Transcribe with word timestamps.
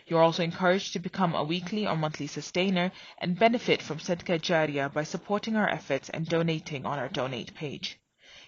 You're 0.05 0.21
also 0.21 0.43
encouraged 0.43 0.93
to 0.93 0.99
become 0.99 1.33
a 1.33 1.43
weekly 1.43 1.87
or 1.87 1.95
monthly 1.95 2.27
sustainer 2.27 2.91
and 3.17 3.39
benefit 3.39 3.81
from 3.81 3.97
Sadqa 3.97 4.39
Jariyah 4.39 4.93
by 4.93 5.03
supporting 5.03 5.55
our 5.55 5.67
efforts 5.67 6.11
and 6.11 6.27
donating 6.27 6.85
on 6.85 6.99
our 6.99 7.09
donate 7.09 7.55
page. 7.55 7.99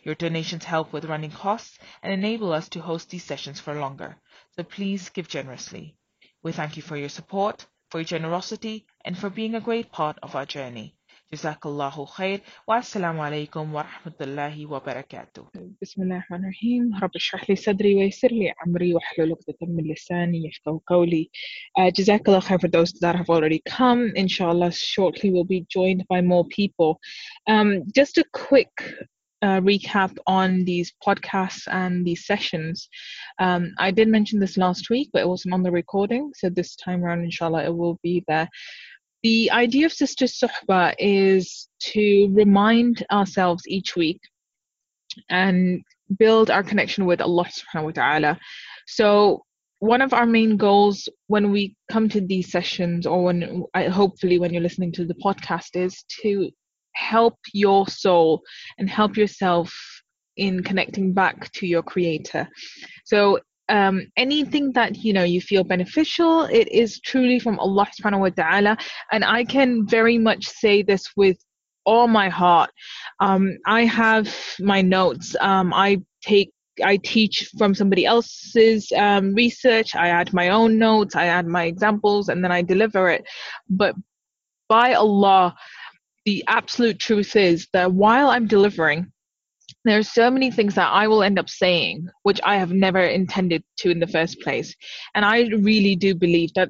Your 0.04 0.14
donations 0.14 0.64
help 0.64 0.92
with 0.92 1.04
running 1.04 1.30
costs 1.30 1.78
and 2.02 2.12
enable 2.12 2.52
us 2.52 2.68
to 2.70 2.80
host 2.80 3.10
these 3.10 3.24
sessions 3.24 3.60
for 3.60 3.74
longer, 3.74 4.16
so 4.56 4.62
please 4.64 5.08
give 5.10 5.28
generously. 5.28 5.96
We 6.42 6.52
thank 6.52 6.76
you 6.76 6.82
for 6.82 6.96
your 6.96 7.08
support, 7.08 7.66
for 7.90 7.98
your 7.98 8.04
generosity, 8.04 8.86
and 9.04 9.16
for 9.16 9.30
being 9.30 9.54
a 9.54 9.60
great 9.60 9.92
part 9.92 10.18
of 10.22 10.34
our 10.34 10.46
journey. 10.46 10.96
Jazakallahu 11.32 12.08
khair 12.10 12.40
wa 12.68 12.78
assalamu 12.80 13.20
alaikum 13.26 13.70
wa 13.70 13.84
rahmatullahi 13.84 14.66
wa 14.68 14.80
barakatuh. 14.80 15.48
بسم 15.82 16.02
الله 16.02 16.16
الرحمن 16.16 16.44
الرحيم 16.44 16.98
رب 17.02 17.10
اشرح 17.16 17.50
لي 17.50 17.56
صدري 17.56 17.94
ويسر 17.94 18.28
لي 18.28 18.52
أمري 18.66 18.94
واحلل 18.94 19.32
عقدة 19.32 19.56
من 19.62 19.92
لساني 19.92 20.42
يفقهوا 20.46 20.80
قولي 20.86 21.30
uh, 21.78 21.90
Jazakallah 21.90 22.42
khair 22.42 22.60
for 22.60 22.68
those 22.68 22.92
that 23.00 23.16
have 23.16 23.30
already 23.30 23.62
come 23.66 24.12
inshallah 24.14 24.72
shortly 24.72 25.30
we'll 25.30 25.44
be 25.44 25.64
joined 25.70 26.04
by 26.08 26.20
more 26.20 26.44
people 26.48 27.00
um, 27.48 27.82
just 27.94 28.18
a 28.18 28.24
quick 28.32 28.70
uh, 29.41 29.61
recap 29.61 30.15
on 30.25 30.63
these 30.65 30.93
podcasts 31.05 31.67
and 31.71 32.05
these 32.05 32.25
sessions. 32.25 32.89
Um, 33.39 33.73
I 33.77 33.91
did 33.91 34.07
mention 34.07 34.39
this 34.39 34.57
last 34.57 34.89
week, 34.89 35.09
but 35.13 35.21
it 35.21 35.27
wasn't 35.27 35.53
on 35.53 35.63
the 35.63 35.71
recording. 35.71 36.31
So 36.35 36.49
this 36.49 36.75
time 36.75 37.03
around, 37.03 37.23
inshallah, 37.23 37.65
it 37.65 37.75
will 37.75 37.99
be 38.03 38.23
there. 38.27 38.49
The 39.23 39.51
idea 39.51 39.85
of 39.87 39.93
Sister 39.93 40.25
Suhba 40.25 40.93
is 40.99 41.67
to 41.91 42.29
remind 42.31 43.05
ourselves 43.11 43.63
each 43.67 43.95
week 43.95 44.21
and 45.29 45.83
build 46.17 46.49
our 46.49 46.63
connection 46.63 47.05
with 47.05 47.21
Allah 47.21 47.45
subhanahu 47.45 47.85
wa 47.85 47.91
ta'ala. 47.91 48.39
So 48.85 49.43
one 49.79 50.01
of 50.01 50.13
our 50.13 50.25
main 50.25 50.57
goals 50.57 51.07
when 51.27 51.51
we 51.51 51.75
come 51.91 52.09
to 52.09 52.21
these 52.21 52.51
sessions 52.51 53.05
or 53.05 53.25
when 53.25 53.63
hopefully 53.91 54.39
when 54.39 54.51
you're 54.51 54.61
listening 54.61 54.91
to 54.93 55.05
the 55.05 55.13
podcast 55.15 55.75
is 55.75 56.03
to 56.21 56.49
help 56.97 57.37
your 57.53 57.87
soul 57.87 58.41
and 58.77 58.89
help 58.89 59.17
yourself 59.17 59.73
in 60.35 60.63
connecting 60.63 61.13
back 61.13 61.51
to 61.51 61.65
your 61.67 61.83
creator 61.83 62.47
so 63.05 63.39
um, 63.69 64.07
anything 64.15 64.71
that 64.73 65.03
you 65.03 65.11
know 65.13 65.23
you 65.23 65.41
feel 65.41 65.63
beneficial 65.63 66.43
it 66.45 66.67
is 66.71 66.99
truly 67.01 67.39
from 67.39 67.59
allah 67.59 67.87
subhanahu 67.99 68.19
wa 68.19 68.29
ta'ala 68.29 68.77
and 69.11 69.25
i 69.25 69.43
can 69.43 69.85
very 69.87 70.17
much 70.17 70.45
say 70.47 70.81
this 70.81 71.09
with 71.15 71.37
all 71.85 72.07
my 72.07 72.29
heart 72.29 72.69
um, 73.19 73.57
i 73.65 73.83
have 73.83 74.33
my 74.59 74.81
notes 74.81 75.35
um, 75.41 75.73
i 75.73 75.97
take 76.21 76.51
I 76.83 76.97
teach 76.97 77.49
from 77.57 77.73
somebody 77.73 78.05
else's 78.05 78.91
um, 78.95 79.33
research. 79.33 79.95
I 79.95 80.09
add 80.09 80.33
my 80.33 80.49
own 80.49 80.77
notes. 80.77 81.15
I 81.15 81.25
add 81.25 81.47
my 81.47 81.63
examples, 81.63 82.29
and 82.29 82.43
then 82.43 82.51
I 82.51 82.61
deliver 82.61 83.09
it. 83.09 83.25
But 83.69 83.95
by 84.69 84.93
Allah, 84.93 85.55
the 86.27 86.43
absolute 86.49 86.99
truth 86.99 87.37
is 87.37 87.69
that 87.71 87.93
while 87.93 88.27
I'm 88.27 88.47
delivering, 88.47 89.09
there 89.85 89.97
are 89.97 90.03
so 90.03 90.29
many 90.29 90.51
things 90.51 90.75
that 90.75 90.89
I 90.91 91.07
will 91.07 91.23
end 91.23 91.39
up 91.39 91.49
saying, 91.49 92.09
which 92.23 92.41
I 92.43 92.57
have 92.57 92.73
never 92.73 92.99
intended 92.99 93.63
to 93.77 93.91
in 93.91 94.01
the 94.01 94.07
first 94.07 94.41
place. 94.41 94.75
And 95.15 95.23
I 95.23 95.47
really 95.47 95.95
do 95.95 96.13
believe 96.13 96.53
that 96.55 96.69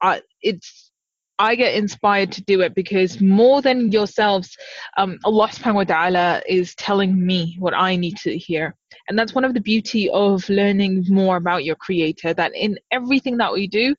I, 0.00 0.20
it's 0.42 0.90
I 1.38 1.54
get 1.54 1.76
inspired 1.76 2.32
to 2.32 2.42
do 2.42 2.60
it 2.62 2.74
because 2.74 3.20
more 3.20 3.62
than 3.62 3.92
yourselves, 3.92 4.56
um, 4.96 5.16
Allah 5.24 5.46
subhanahu 5.46 5.74
wa 5.74 5.84
ta'ala 5.84 6.42
is 6.48 6.74
telling 6.74 7.24
me 7.24 7.54
what 7.60 7.74
I 7.74 7.94
need 7.94 8.16
to 8.24 8.36
hear. 8.36 8.74
And 9.08 9.16
that's 9.16 9.32
one 9.32 9.44
of 9.44 9.54
the 9.54 9.60
beauty 9.60 10.10
of 10.10 10.48
learning 10.48 11.04
more 11.08 11.36
about 11.36 11.62
your 11.62 11.76
creator, 11.76 12.34
that 12.34 12.50
in 12.56 12.80
everything 12.90 13.36
that 13.36 13.52
we 13.52 13.68
do, 13.68 13.94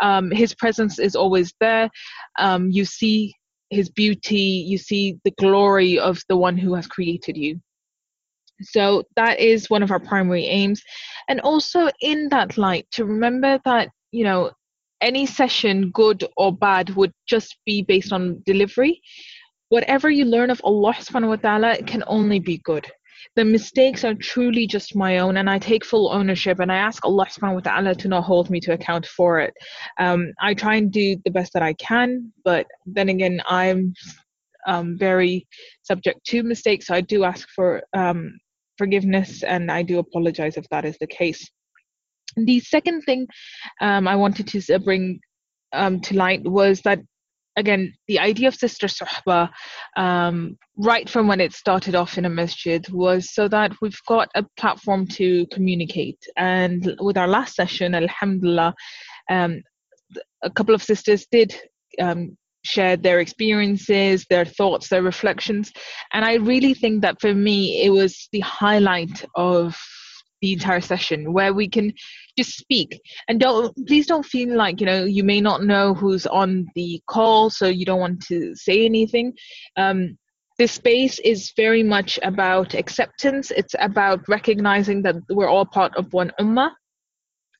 um, 0.00 0.30
his 0.30 0.54
presence 0.54 1.00
is 1.00 1.16
always 1.16 1.52
there. 1.58 1.90
Um, 2.38 2.70
you 2.70 2.84
see 2.84 3.34
his 3.72 3.88
beauty, 3.88 4.64
you 4.68 4.78
see 4.78 5.18
the 5.24 5.32
glory 5.32 5.98
of 5.98 6.20
the 6.28 6.36
one 6.36 6.56
who 6.56 6.74
has 6.74 6.86
created 6.86 7.36
you. 7.36 7.60
So 8.62 9.04
that 9.16 9.40
is 9.40 9.70
one 9.70 9.82
of 9.82 9.90
our 9.90 9.98
primary 9.98 10.46
aims. 10.46 10.82
And 11.28 11.40
also 11.40 11.88
in 12.00 12.28
that 12.28 12.58
light, 12.58 12.86
to 12.92 13.04
remember 13.04 13.58
that, 13.64 13.88
you 14.12 14.24
know, 14.24 14.50
any 15.00 15.26
session, 15.26 15.90
good 15.90 16.24
or 16.36 16.54
bad, 16.54 16.90
would 16.90 17.12
just 17.26 17.56
be 17.66 17.82
based 17.82 18.12
on 18.12 18.42
delivery. 18.46 19.00
Whatever 19.70 20.10
you 20.10 20.26
learn 20.26 20.50
of 20.50 20.60
Allah 20.64 20.94
subhanahu 20.94 21.28
wa 21.28 21.36
ta'ala 21.36 21.82
can 21.82 22.04
only 22.06 22.38
be 22.38 22.58
good 22.58 22.86
the 23.36 23.44
mistakes 23.44 24.04
are 24.04 24.14
truly 24.14 24.66
just 24.66 24.96
my 24.96 25.18
own 25.18 25.36
and 25.36 25.48
I 25.48 25.58
take 25.58 25.84
full 25.84 26.10
ownership 26.12 26.60
and 26.60 26.70
I 26.70 26.76
ask 26.76 27.04
Allah 27.04 27.26
subhanahu 27.26 27.54
wa 27.54 27.60
ta'ala 27.60 27.94
to 27.96 28.08
not 28.08 28.24
hold 28.24 28.50
me 28.50 28.60
to 28.60 28.72
account 28.72 29.06
for 29.06 29.40
it. 29.40 29.54
Um, 29.98 30.32
I 30.40 30.54
try 30.54 30.76
and 30.76 30.90
do 30.90 31.16
the 31.24 31.30
best 31.30 31.52
that 31.54 31.62
I 31.62 31.74
can, 31.74 32.32
but 32.44 32.66
then 32.86 33.08
again, 33.08 33.40
I'm 33.46 33.94
um, 34.66 34.96
very 34.98 35.46
subject 35.82 36.24
to 36.26 36.42
mistakes. 36.42 36.86
So 36.86 36.94
I 36.94 37.00
do 37.00 37.24
ask 37.24 37.48
for 37.54 37.82
um, 37.94 38.38
forgiveness 38.78 39.42
and 39.42 39.70
I 39.70 39.82
do 39.82 39.98
apologize 39.98 40.56
if 40.56 40.68
that 40.70 40.84
is 40.84 40.96
the 40.98 41.06
case. 41.06 41.48
The 42.36 42.60
second 42.60 43.02
thing 43.02 43.26
um, 43.80 44.08
I 44.08 44.16
wanted 44.16 44.48
to 44.48 44.78
bring 44.78 45.20
um, 45.72 46.00
to 46.00 46.16
light 46.16 46.42
was 46.44 46.80
that 46.82 47.00
again, 47.56 47.94
the 48.08 48.18
idea 48.18 48.48
of 48.48 48.54
Sister 48.54 48.86
Suhba, 48.86 49.50
um, 49.96 50.56
right 50.76 51.08
from 51.08 51.26
when 51.26 51.40
it 51.40 51.52
started 51.52 51.94
off 51.94 52.18
in 52.18 52.24
a 52.24 52.30
masjid, 52.30 52.86
was 52.90 53.32
so 53.34 53.48
that 53.48 53.72
we've 53.80 54.00
got 54.06 54.28
a 54.34 54.44
platform 54.56 55.06
to 55.08 55.46
communicate. 55.52 56.18
And 56.36 56.96
with 57.00 57.16
our 57.16 57.28
last 57.28 57.54
session, 57.54 57.94
Alhamdulillah, 57.94 58.74
um, 59.30 59.62
a 60.42 60.50
couple 60.50 60.74
of 60.74 60.82
sisters 60.82 61.26
did 61.30 61.54
um, 62.00 62.36
share 62.64 62.96
their 62.96 63.20
experiences, 63.20 64.24
their 64.30 64.44
thoughts, 64.44 64.88
their 64.88 65.02
reflections. 65.02 65.72
And 66.12 66.24
I 66.24 66.34
really 66.34 66.74
think 66.74 67.02
that 67.02 67.20
for 67.20 67.34
me, 67.34 67.82
it 67.84 67.90
was 67.90 68.28
the 68.32 68.40
highlight 68.40 69.24
of 69.34 69.76
the 70.42 70.52
entire 70.52 70.80
session 70.80 71.32
where 71.32 71.54
we 71.54 71.68
can 71.68 71.92
just 72.36 72.58
speak. 72.58 73.00
And 73.28 73.40
don't 73.40 73.74
please 73.86 74.06
don't 74.06 74.26
feel 74.26 74.54
like 74.54 74.80
you 74.80 74.86
know 74.86 75.04
you 75.04 75.24
may 75.24 75.40
not 75.40 75.62
know 75.62 75.94
who's 75.94 76.26
on 76.26 76.66
the 76.74 77.00
call 77.06 77.48
so 77.48 77.66
you 77.66 77.86
don't 77.86 78.00
want 78.00 78.20
to 78.26 78.54
say 78.54 78.84
anything. 78.84 79.32
Um, 79.76 80.18
this 80.58 80.72
space 80.72 81.18
is 81.20 81.52
very 81.56 81.82
much 81.82 82.18
about 82.22 82.74
acceptance. 82.74 83.50
It's 83.50 83.74
about 83.78 84.28
recognizing 84.28 85.02
that 85.02 85.16
we're 85.30 85.48
all 85.48 85.64
part 85.64 85.96
of 85.96 86.12
one 86.12 86.30
ummah 86.38 86.72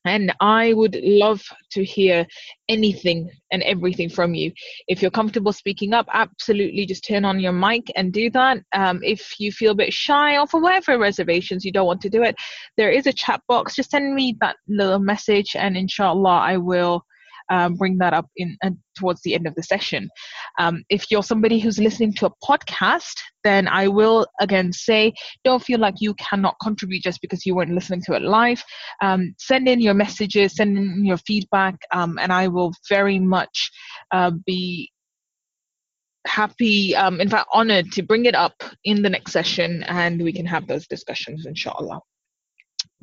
and 0.05 0.33
I 0.39 0.73
would 0.73 0.97
love 1.01 1.43
to 1.71 1.83
hear 1.83 2.25
anything 2.69 3.29
and 3.51 3.63
everything 3.63 4.09
from 4.09 4.33
you. 4.33 4.51
If 4.87 5.01
you're 5.01 5.11
comfortable 5.11 5.53
speaking 5.53 5.93
up, 5.93 6.07
absolutely 6.11 6.85
just 6.85 7.05
turn 7.05 7.25
on 7.25 7.39
your 7.39 7.51
mic 7.51 7.91
and 7.95 8.11
do 8.11 8.29
that. 8.31 8.59
Um, 8.73 8.99
if 9.03 9.39
you 9.39 9.51
feel 9.51 9.71
a 9.71 9.75
bit 9.75 9.93
shy 9.93 10.37
or 10.37 10.47
for 10.47 10.61
whatever 10.61 10.97
reservations 10.97 11.63
you 11.63 11.71
don't 11.71 11.87
want 11.87 12.01
to 12.01 12.09
do 12.09 12.23
it, 12.23 12.35
there 12.77 12.91
is 12.91 13.07
a 13.07 13.13
chat 13.13 13.41
box. 13.47 13.75
Just 13.75 13.91
send 13.91 14.13
me 14.13 14.37
that 14.41 14.57
little 14.67 14.99
message, 14.99 15.55
and 15.55 15.77
inshallah, 15.77 16.39
I 16.39 16.57
will 16.57 17.05
um, 17.49 17.75
bring 17.75 17.97
that 17.97 18.13
up 18.13 18.27
in 18.37 18.57
uh, 18.63 18.71
towards 18.97 19.21
the 19.23 19.35
end 19.35 19.47
of 19.47 19.55
the 19.55 19.63
session. 19.63 20.09
Um, 20.59 20.83
if 20.89 21.09
you're 21.09 21.23
somebody 21.23 21.59
who's 21.59 21.79
listening 21.79 22.13
to 22.15 22.27
a 22.27 22.33
podcast, 22.43 23.15
then 23.43 23.67
I 23.67 23.87
will 23.87 24.25
again 24.39 24.71
say, 24.73 25.13
don't 25.43 25.63
feel 25.63 25.79
like 25.79 25.95
you 25.99 26.13
cannot 26.15 26.55
contribute 26.61 27.03
just 27.03 27.21
because 27.21 27.45
you 27.45 27.55
weren't 27.55 27.73
listening 27.73 28.01
to 28.05 28.13
it 28.13 28.21
live. 28.21 28.63
Um, 29.01 29.35
send 29.37 29.67
in 29.67 29.81
your 29.81 29.93
messages, 29.93 30.55
send 30.55 30.77
in 30.77 31.05
your 31.05 31.17
feedback, 31.17 31.75
um, 31.91 32.17
and 32.19 32.31
I 32.31 32.47
will 32.47 32.73
very 32.89 33.19
much 33.19 33.71
uh, 34.11 34.31
be 34.45 34.91
happy, 36.25 36.95
um, 36.95 37.19
in 37.19 37.29
fact, 37.29 37.49
honored 37.53 37.91
to 37.91 38.01
bring 38.01 38.25
it 38.25 38.35
up 38.35 38.63
in 38.83 39.01
the 39.01 39.09
next 39.09 39.31
session 39.31 39.83
and 39.83 40.21
we 40.21 40.33
can 40.33 40.45
have 40.45 40.67
those 40.67 40.87
discussions, 40.87 41.45
inshallah. 41.45 41.99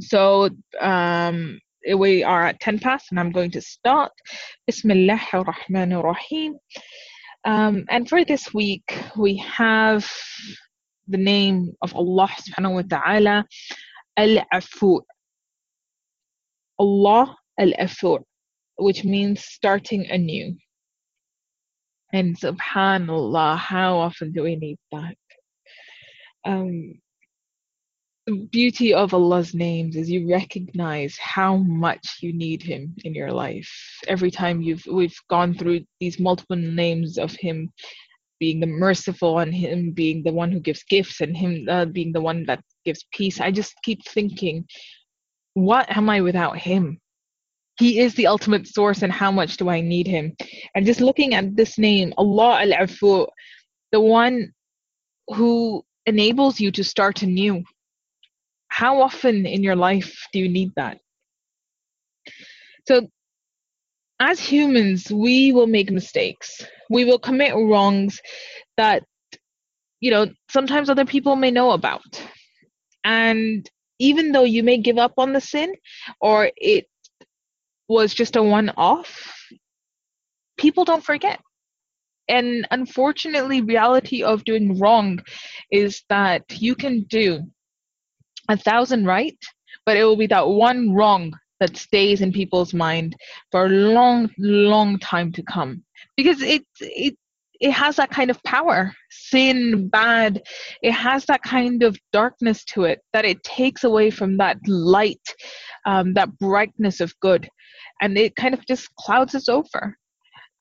So, 0.01 0.51
um, 0.81 1.61
we 1.97 2.23
are 2.23 2.47
at 2.47 2.61
10 2.61 2.79
past 2.79 3.07
and 3.11 3.21
I'm 3.21 3.33
going 3.33 3.51
to 3.53 3.61
start. 3.61 4.13
Bismillah 4.67 5.21
ar-Rahman 5.33 5.93
ar-Rahim. 5.93 6.57
Um, 7.45 7.85
and 7.89 8.09
for 8.09 8.25
this 8.25 8.53
week, 8.53 8.85
we 9.17 9.37
have 9.39 10.11
the 11.09 11.17
name 11.17 11.73
of 11.83 11.95
Allah 11.95 12.29
subhanahu 12.29 12.75
wa 12.75 12.83
ta'ala, 12.83 13.47
Al-Afu. 14.17 15.01
Allah 16.79 17.37
Al-Afu, 17.59 18.23
which 18.77 19.05
means 19.05 19.45
starting 19.45 20.07
anew. 20.11 20.57
And 22.13 22.39
subhanallah, 22.39 23.57
how 23.57 23.99
often 23.99 24.33
do 24.33 24.43
we 24.43 24.57
need 24.57 24.79
that? 24.93 25.17
Um, 26.45 27.01
the 28.31 28.47
beauty 28.47 28.95
of 28.95 29.13
Allah's 29.13 29.55
names 29.55 29.97
is 29.97 30.09
you 30.09 30.31
recognize 30.31 31.17
how 31.19 31.57
much 31.57 32.19
you 32.21 32.33
need 32.33 32.63
Him 32.63 32.95
in 33.05 33.13
your 33.13 33.33
life. 33.33 33.71
Every 34.07 34.31
time 34.31 34.63
you've 34.63 34.87
we've 34.87 35.19
gone 35.29 35.53
through 35.55 35.81
these 35.99 36.21
multiple 36.21 36.57
names 36.57 37.19
of 37.19 37.33
Him 37.33 37.73
being 38.39 38.61
the 38.61 38.69
merciful 38.69 39.41
and 39.41 39.53
Him 39.53 39.91
being 39.91 40.23
the 40.23 40.33
one 40.33 40.53
who 40.53 40.61
gives 40.61 40.85
gifts 40.85 41.21
and 41.21 41.37
Him 41.37 41.67
uh, 41.69 41.87
being 41.87 42.13
the 42.13 42.21
one 42.21 42.45
that 42.47 42.63
gives 42.85 43.05
peace, 43.13 43.41
I 43.41 43.51
just 43.51 43.75
keep 43.83 44.05
thinking, 44.05 44.65
what 45.55 45.91
am 45.97 46.09
I 46.09 46.21
without 46.21 46.57
Him? 46.57 47.01
He 47.81 47.99
is 47.99 48.15
the 48.15 48.29
ultimate 48.29 48.69
source, 48.69 49.03
and 49.03 49.13
how 49.13 49.33
much 49.33 49.57
do 49.57 49.69
I 49.69 49.81
need 49.81 50.07
Him? 50.07 50.37
And 50.77 50.87
just 50.87 51.01
looking 51.01 51.35
at 51.35 51.57
this 51.57 51.79
name, 51.79 52.15
Allah 52.17 52.61
Al 52.61 52.87
Afu, 52.87 53.27
the 53.91 54.01
one 54.01 54.53
who 55.35 55.83
enables 56.07 56.61
you 56.61 56.71
to 56.73 56.85
start 56.85 57.23
anew 57.23 57.65
how 58.71 59.03
often 59.03 59.47
in 59.47 59.63
your 59.63 59.77
life 59.77 60.27
do 60.33 60.39
you 60.39 60.49
need 60.49 60.73
that? 60.77 60.99
So, 62.89 63.09
as 64.21 64.41
humans, 64.41 65.11
we 65.11 65.53
will 65.53 65.67
make 65.67 65.91
mistakes. 65.91 66.65
We 66.89 67.05
will 67.05 67.19
commit 67.19 67.55
wrongs 67.55 68.21
that, 68.77 69.05
you 70.01 70.11
know, 70.11 70.27
sometimes 70.51 70.89
other 70.91 71.05
people 71.05 71.37
may 71.37 71.51
know 71.51 71.73
about. 71.73 72.23
And 73.05 73.69
even 73.99 74.33
though 74.33 74.45
you 74.45 74.63
may 74.63 74.79
give 74.79 74.99
up 74.99 75.15
on 75.19 75.33
the 75.33 75.41
sin 75.41 75.75
or 76.21 76.51
it 76.57 76.87
was 77.89 78.15
just 78.15 78.37
a 78.37 78.43
one 78.43 78.71
off, 78.77 79.35
people 80.59 80.85
don't 80.85 81.05
forget. 81.05 81.41
And 82.29 82.67
unfortunately, 82.71 83.61
reality 83.61 84.23
of 84.23 84.45
doing 84.45 84.79
wrong 84.79 85.21
is 85.71 86.03
that 86.09 86.45
you 86.63 86.75
can 86.75 87.03
do 87.03 87.43
a 88.51 88.57
thousand 88.57 89.07
right, 89.07 89.39
but 89.87 89.97
it 89.97 90.05
will 90.05 90.17
be 90.17 90.27
that 90.29 90.49
one 90.49 90.93
wrong 90.93 91.33
that 91.61 91.77
stays 91.77 92.21
in 92.21 92.33
people's 92.33 92.73
mind 92.75 93.15
for 93.51 93.67
a 93.67 93.69
long, 93.69 94.31
long 94.39 94.99
time 94.99 95.31
to 95.33 95.43
come. 95.43 95.85
Because 96.17 96.43
it 96.43 96.65
it 96.81 97.15
it 97.61 97.73
has 97.73 97.97
that 97.97 98.11
kind 98.11 98.31
of 98.31 98.43
power. 98.43 98.93
Sin, 99.11 99.89
bad, 99.89 100.43
it 100.83 100.93
has 100.93 101.27
that 101.27 101.43
kind 101.43 101.83
of 101.83 101.99
darkness 102.13 102.65
to 102.65 102.85
it 102.85 103.01
that 103.13 103.27
it 103.27 103.43
takes 103.45 103.85
away 103.85 104.11
from 104.11 104.39
that 104.39 104.57
light, 104.67 105.21
um, 105.85 106.15
that 106.15 106.37
brightness 106.39 107.01
of 107.01 107.13
good, 107.21 107.49
and 108.01 108.17
it 108.17 108.35
kind 108.37 108.55
of 108.55 108.67
just 108.67 108.89
clouds 108.97 109.35
us 109.35 109.49
over. 109.49 109.97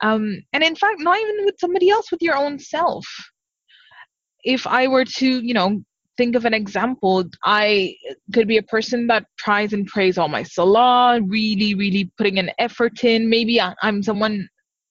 Um, 0.02 0.42
and 0.52 0.62
in 0.62 0.76
fact, 0.76 1.00
not 1.00 1.18
even 1.18 1.44
with 1.44 1.56
somebody 1.58 1.90
else, 1.90 2.10
with 2.10 2.22
your 2.22 2.36
own 2.36 2.58
self. 2.58 3.06
If 4.44 4.66
I 4.66 4.88
were 4.88 5.04
to, 5.04 5.26
you 5.26 5.52
know, 5.52 5.82
think 6.20 6.36
of 6.36 6.44
an 6.44 6.52
example, 6.52 7.24
I 7.44 7.96
could 8.34 8.46
be 8.46 8.58
a 8.58 8.62
person 8.74 9.06
that 9.06 9.24
tries 9.38 9.72
and 9.72 9.86
prays 9.86 10.18
all 10.18 10.28
my 10.28 10.42
salah, 10.42 11.18
really, 11.22 11.74
really 11.74 12.12
putting 12.18 12.38
an 12.38 12.50
effort 12.58 13.02
in. 13.04 13.30
Maybe 13.30 13.58
I'm 13.58 14.02
someone 14.02 14.46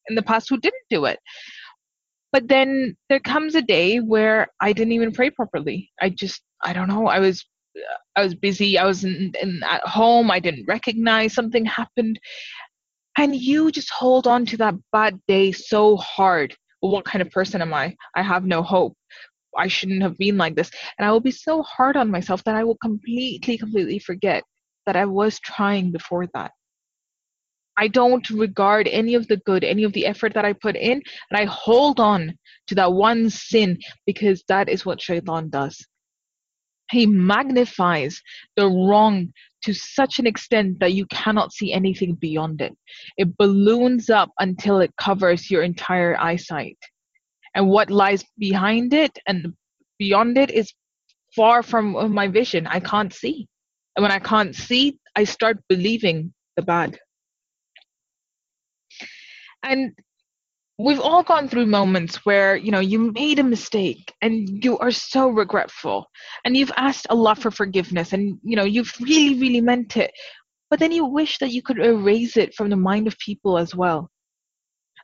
in 0.08 0.16
the 0.16 0.24
past 0.24 0.50
who 0.50 0.58
didn't 0.58 0.90
do 0.90 1.06
it. 1.06 1.20
But 2.34 2.48
then 2.48 2.98
there 3.10 3.20
comes 3.20 3.54
a 3.54 3.62
day 3.62 4.00
where 4.00 4.48
I 4.60 4.74
didn't 4.74 4.94
even 4.94 5.12
pray 5.12 5.30
properly. 5.30 5.92
I 6.02 6.10
just, 6.10 6.42
I 6.64 6.74
don't 6.74 6.88
know, 6.88 7.06
I 7.06 7.20
was 7.20 7.46
I 8.16 8.24
was 8.24 8.34
busy. 8.34 8.80
I 8.80 8.86
was 8.86 9.04
in, 9.04 9.32
in, 9.40 9.62
at 9.64 9.84
home. 9.84 10.32
I 10.32 10.40
didn't 10.40 10.66
recognize 10.68 11.36
something 11.36 11.64
happened, 11.66 12.20
and 13.18 13.36
you 13.36 13.72
just 13.72 13.92
hold 13.92 14.26
on 14.26 14.48
to 14.48 14.58
that 14.58 14.76
bad 14.92 15.20
day 15.28 15.52
so 15.52 15.96
hard. 15.98 16.56
What 16.80 17.06
kind 17.06 17.22
of 17.22 17.30
person 17.30 17.62
am 17.62 17.74
I? 17.74 17.96
I 18.16 18.24
have 18.24 18.46
no 18.46 18.64
hope. 18.64 18.96
I 19.60 19.68
shouldn't 19.68 20.02
have 20.02 20.18
been 20.18 20.38
like 20.38 20.56
this. 20.56 20.72
And 20.98 21.08
I 21.08 21.12
will 21.12 21.20
be 21.20 21.32
so 21.32 21.62
hard 21.64 21.98
on 21.98 22.10
myself 22.10 22.44
that 22.46 22.56
I 22.56 22.64
will 22.64 22.78
completely, 22.78 23.58
completely 23.58 24.00
forget 24.00 24.44
that 24.86 24.96
I 24.96 25.06
was 25.06 25.40
trying 25.40 25.92
before 25.92 26.28
that. 26.34 26.52
I 27.78 27.88
don't 27.88 28.30
regard 28.30 28.88
any 28.88 29.16
of 29.16 29.28
the 29.28 29.38
good, 29.38 29.64
any 29.64 29.84
of 29.84 29.94
the 29.94 30.06
effort 30.06 30.34
that 30.34 30.44
I 30.44 30.54
put 30.54 30.76
in, 30.76 31.02
and 31.32 31.40
I 31.40 31.46
hold 31.46 32.00
on 32.00 32.34
to 32.68 32.76
that 32.76 32.92
one 32.92 33.30
sin 33.30 33.78
because 34.06 34.44
that 34.50 34.68
is 34.68 34.86
what 34.86 35.02
shaitan 35.02 35.50
does. 35.50 35.78
He 36.92 37.06
magnifies 37.06 38.22
the 38.58 38.66
wrong 38.66 39.32
to 39.64 39.74
such 39.74 40.20
an 40.20 40.28
extent 40.28 40.80
that 40.80 40.94
you 40.94 41.06
cannot 41.08 41.54
see 41.54 41.72
anything 41.72 42.16
beyond 42.16 42.62
it. 42.62 42.76
It 43.18 43.38
balloons 43.38 44.10
up 44.10 44.32
until 44.40 44.80
it 44.80 44.92
covers 44.98 45.52
your 45.52 45.64
entire 45.64 46.18
eyesight 46.20 46.78
and 47.60 47.68
what 47.68 47.92
lies 47.92 48.24
behind 48.38 48.94
it 48.94 49.20
and 49.28 49.54
beyond 49.98 50.38
it 50.38 50.50
is 50.50 50.74
far 51.36 51.62
from 51.62 52.14
my 52.14 52.26
vision. 52.26 52.66
I 52.66 52.80
can't 52.80 53.14
see. 53.14 53.50
And 53.98 54.02
when 54.02 54.14
I 54.14 54.20
can't 54.20 54.56
see, 54.56 54.98
I 55.14 55.26
start 55.26 55.58
believing 55.68 56.34
the 56.56 56.62
bad. 56.62 56.98
And 59.62 59.92
we've 60.78 61.02
all 61.02 61.22
gone 61.22 61.50
through 61.50 61.66
moments 61.66 62.26
where, 62.26 62.56
you 62.56 62.72
know, 62.72 62.80
you 62.80 63.12
made 63.12 63.40
a 63.40 63.44
mistake 63.44 64.14
and 64.22 64.64
you 64.64 64.78
are 64.78 64.92
so 64.92 65.28
regretful 65.28 66.08
and 66.46 66.56
you've 66.56 66.72
asked 66.78 67.08
Allah 67.10 67.36
for 67.36 67.52
forgiveness 67.52 68.14
and, 68.14 68.40
you 68.42 68.56
know, 68.56 68.64
you've 68.64 68.94
really, 69.02 69.38
really 69.38 69.60
meant 69.60 69.98
it. 69.98 70.12
But 70.70 70.80
then 70.80 70.94
you 70.94 71.04
wish 71.04 71.40
that 71.40 71.52
you 71.52 71.62
could 71.62 71.80
erase 71.80 72.38
it 72.38 72.54
from 72.54 72.70
the 72.70 72.78
mind 72.78 73.06
of 73.08 73.18
people 73.18 73.58
as 73.58 73.76
well 73.76 74.10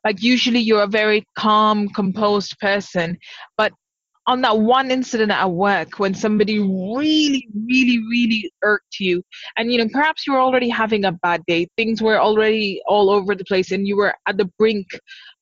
like 0.06 0.22
usually 0.22 0.60
you're 0.60 0.84
a 0.84 0.88
very 0.88 1.26
calm 1.38 1.90
composed 1.90 2.58
person 2.60 3.18
but 3.58 3.74
on 4.28 4.42
that 4.42 4.58
one 4.58 4.90
incident 4.90 5.32
at 5.32 5.52
work 5.52 6.00
when 6.00 6.14
somebody 6.14 6.60
really 6.60 7.48
really 7.68 8.00
really 8.10 8.52
irked 8.64 9.00
you 9.00 9.22
and 9.58 9.72
you 9.72 9.78
know 9.78 9.90
perhaps 9.92 10.26
you 10.26 10.34
were 10.34 10.40
already 10.40 10.70
having 10.70 11.06
a 11.06 11.12
bad 11.12 11.42
day 11.48 11.68
things 11.76 12.02
were 12.02 12.20
already 12.20 12.82
all 12.88 13.10
over 13.10 13.36
the 13.36 13.46
place 13.46 13.72
and 13.72 13.88
you 13.88 13.98
were 13.98 14.14
at 14.28 14.38
the 14.38 14.50
brink 14.58 14.88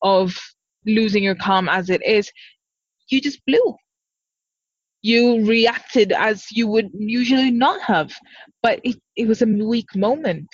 of 0.01 0.35
losing 0.85 1.23
your 1.23 1.35
calm 1.35 1.69
as 1.69 1.89
it 1.89 2.05
is 2.05 2.31
you 3.09 3.21
just 3.21 3.45
blew. 3.45 3.75
You 5.01 5.45
reacted 5.45 6.11
as 6.13 6.45
you 6.51 6.67
would 6.67 6.89
usually 6.97 7.51
not 7.51 7.81
have 7.81 8.13
but 8.61 8.79
it, 8.83 8.95
it 9.15 9.27
was 9.27 9.41
a 9.41 9.45
weak 9.45 9.95
moment. 9.95 10.47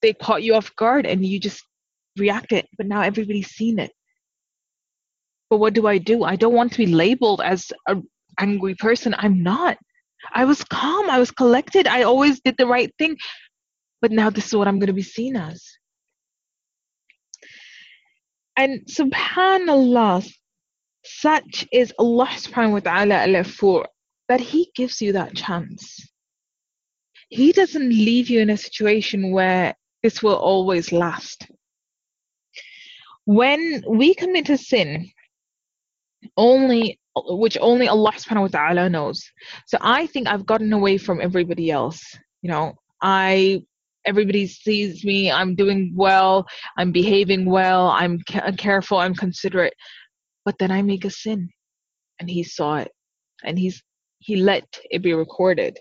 They 0.00 0.14
caught 0.14 0.42
you 0.42 0.54
off 0.54 0.74
guard 0.76 1.06
and 1.06 1.24
you 1.24 1.38
just 1.38 1.62
reacted, 2.20 2.66
but 2.76 2.86
now 2.86 3.00
everybody's 3.00 3.50
seen 3.50 3.78
it. 3.78 3.92
But 5.48 5.58
what 5.58 5.74
do 5.74 5.86
I 5.86 5.98
do? 5.98 6.22
I 6.22 6.36
don't 6.36 6.54
want 6.54 6.72
to 6.72 6.78
be 6.78 6.86
labeled 6.86 7.40
as 7.40 7.72
an 7.88 8.06
angry 8.38 8.74
person. 8.76 9.14
I'm 9.18 9.42
not. 9.42 9.76
I 10.32 10.44
was 10.44 10.62
calm. 10.64 11.10
I 11.10 11.18
was 11.18 11.30
collected. 11.30 11.88
I 11.88 12.04
always 12.04 12.40
did 12.40 12.56
the 12.56 12.66
right 12.66 12.92
thing. 12.98 13.16
But 14.00 14.12
now 14.12 14.30
this 14.30 14.46
is 14.46 14.54
what 14.54 14.68
I'm 14.68 14.78
going 14.78 14.86
to 14.86 14.92
be 14.92 15.02
seen 15.02 15.36
as. 15.36 15.64
And 18.56 18.86
subhanallah, 18.86 20.30
such 21.04 21.66
is 21.72 21.92
Allah 21.98 22.28
subhanahu 22.28 22.72
wa 22.72 22.80
ta'ala 22.80 23.44
for 23.44 23.88
that 24.28 24.40
He 24.40 24.70
gives 24.76 25.00
you 25.02 25.12
that 25.14 25.34
chance. 25.34 26.06
He 27.30 27.52
doesn't 27.52 27.88
leave 27.88 28.28
you 28.28 28.40
in 28.40 28.50
a 28.50 28.56
situation 28.56 29.30
where 29.32 29.74
this 30.02 30.22
will 30.22 30.36
always 30.36 30.92
last 30.92 31.46
when 33.30 33.84
we 33.88 34.12
commit 34.12 34.48
a 34.50 34.58
sin 34.58 35.08
only 36.36 36.98
which 37.14 37.56
only 37.60 37.86
Allah 37.86 38.12
subhanahu 38.12 38.46
wa 38.48 38.54
ta'ala 38.58 38.90
knows. 38.90 39.22
So 39.66 39.78
I 39.80 40.06
think 40.06 40.26
I've 40.26 40.46
gotten 40.46 40.72
away 40.72 40.98
from 40.98 41.20
everybody 41.20 41.70
else. 41.70 42.02
You 42.42 42.50
know, 42.50 42.74
I 43.02 43.62
everybody 44.04 44.48
sees 44.48 45.04
me, 45.04 45.30
I'm 45.30 45.54
doing 45.54 45.92
well, 45.94 46.46
I'm 46.76 46.90
behaving 46.90 47.44
well, 47.46 47.88
I'm 47.88 48.18
ca- 48.28 48.50
careful, 48.58 48.98
I'm 48.98 49.14
considerate. 49.14 49.74
But 50.44 50.58
then 50.58 50.72
I 50.72 50.82
make 50.82 51.04
a 51.04 51.10
sin 51.10 51.50
and 52.18 52.28
he 52.28 52.42
saw 52.42 52.78
it 52.78 52.90
and 53.44 53.56
he's 53.56 53.80
he 54.18 54.36
let 54.36 54.66
it 54.90 55.02
be 55.02 55.14
recorded. 55.14 55.78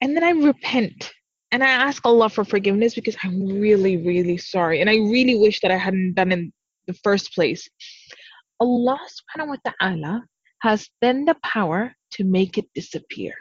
And 0.00 0.16
then 0.16 0.24
I 0.24 0.30
repent 0.30 1.12
and 1.52 1.64
I 1.64 1.68
ask 1.68 2.04
Allah 2.04 2.28
for 2.28 2.44
forgiveness 2.44 2.94
because 2.94 3.16
I'm 3.22 3.60
really, 3.60 3.96
really 3.96 4.36
sorry. 4.36 4.80
And 4.80 4.88
I 4.88 4.96
really 4.96 5.38
wish 5.38 5.60
that 5.60 5.70
I 5.70 5.76
hadn't 5.76 6.14
done 6.14 6.32
it 6.32 6.38
in 6.38 6.52
the 6.86 6.94
first 6.94 7.34
place. 7.34 7.68
Allah 8.60 8.98
subhanahu 9.08 9.48
wa 9.48 9.72
ta'ala 9.80 10.22
has 10.62 10.88
then 11.00 11.24
the 11.24 11.36
power 11.42 11.94
to 12.12 12.24
make 12.24 12.58
it 12.58 12.66
disappear. 12.74 13.34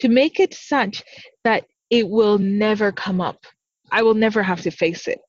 To 0.00 0.08
make 0.08 0.40
it 0.40 0.54
such 0.54 1.02
that 1.44 1.64
it 1.90 2.08
will 2.08 2.38
never 2.38 2.92
come 2.92 3.20
up. 3.20 3.38
I 3.90 4.02
will 4.02 4.14
never 4.14 4.42
have 4.42 4.60
to 4.62 4.70
face 4.70 5.08
it. 5.08 5.20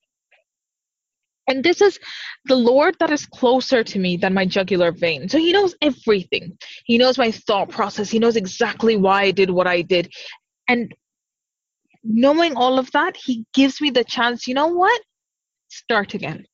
And 1.48 1.64
this 1.64 1.82
is 1.82 1.98
the 2.46 2.56
Lord 2.56 2.96
that 3.00 3.10
is 3.12 3.26
closer 3.26 3.84
to 3.84 4.00
me 4.00 4.18
than 4.18 4.34
my 4.34 4.46
jugular 4.46 4.92
vein. 4.92 5.28
So 5.30 5.40
he 5.40 5.52
knows 5.52 5.74
everything. 5.82 6.58
He 6.86 6.98
knows 6.98 7.18
my 7.18 7.32
thought 7.32 7.70
process. 7.70 8.12
He 8.12 8.20
knows 8.20 8.36
exactly 8.36 8.98
why 8.98 9.24
I 9.24 9.32
did 9.32 9.50
what 9.50 9.66
I 9.66 9.82
did. 9.82 10.12
And 10.68 10.94
knowing 12.04 12.56
all 12.56 12.80
of 12.80 12.92
that, 12.92 13.18
he 13.18 13.46
gives 13.54 13.82
me 13.82 13.90
the 13.90 14.04
chance, 14.04 14.48
you 14.48 14.54
know 14.54 14.68
what? 14.68 15.02
Start 15.70 16.14
again. 16.14 16.46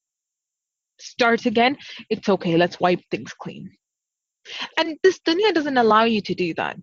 Start 1.00 1.46
again. 1.46 1.78
It's 2.10 2.30
okay. 2.30 2.58
Let's 2.58 2.80
wipe 2.80 3.02
things 3.12 3.34
clean. 3.34 3.70
And 4.78 4.98
this 5.04 5.20
dunya 5.28 5.54
doesn't 5.54 5.78
allow 5.78 6.04
you 6.04 6.22
to 6.22 6.36
do 6.36 6.54
that. 6.56 6.78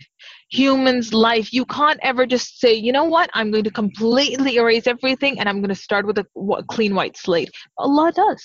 human's 0.51 1.15
life. 1.15 1.53
You 1.53 1.65
can't 1.65 2.01
ever 2.03 2.27
just 2.27 2.61
say, 2.61 2.75
you 2.75 2.93
know 2.93 3.05
what, 3.05 3.31
I'm 3.35 3.51
going 3.51 3.65
to 3.65 3.71
completely 3.71 4.57
erase 4.57 4.87
everything 4.87 5.39
and 5.39 5.49
I'm 5.49 5.61
going 5.61 5.69
to 5.69 5.75
start 5.75 6.07
with 6.07 6.19
a, 6.19 6.27
clean 6.69 6.95
white 6.95 7.17
slate. 7.17 7.51
Allah 7.79 8.13
does. 8.15 8.43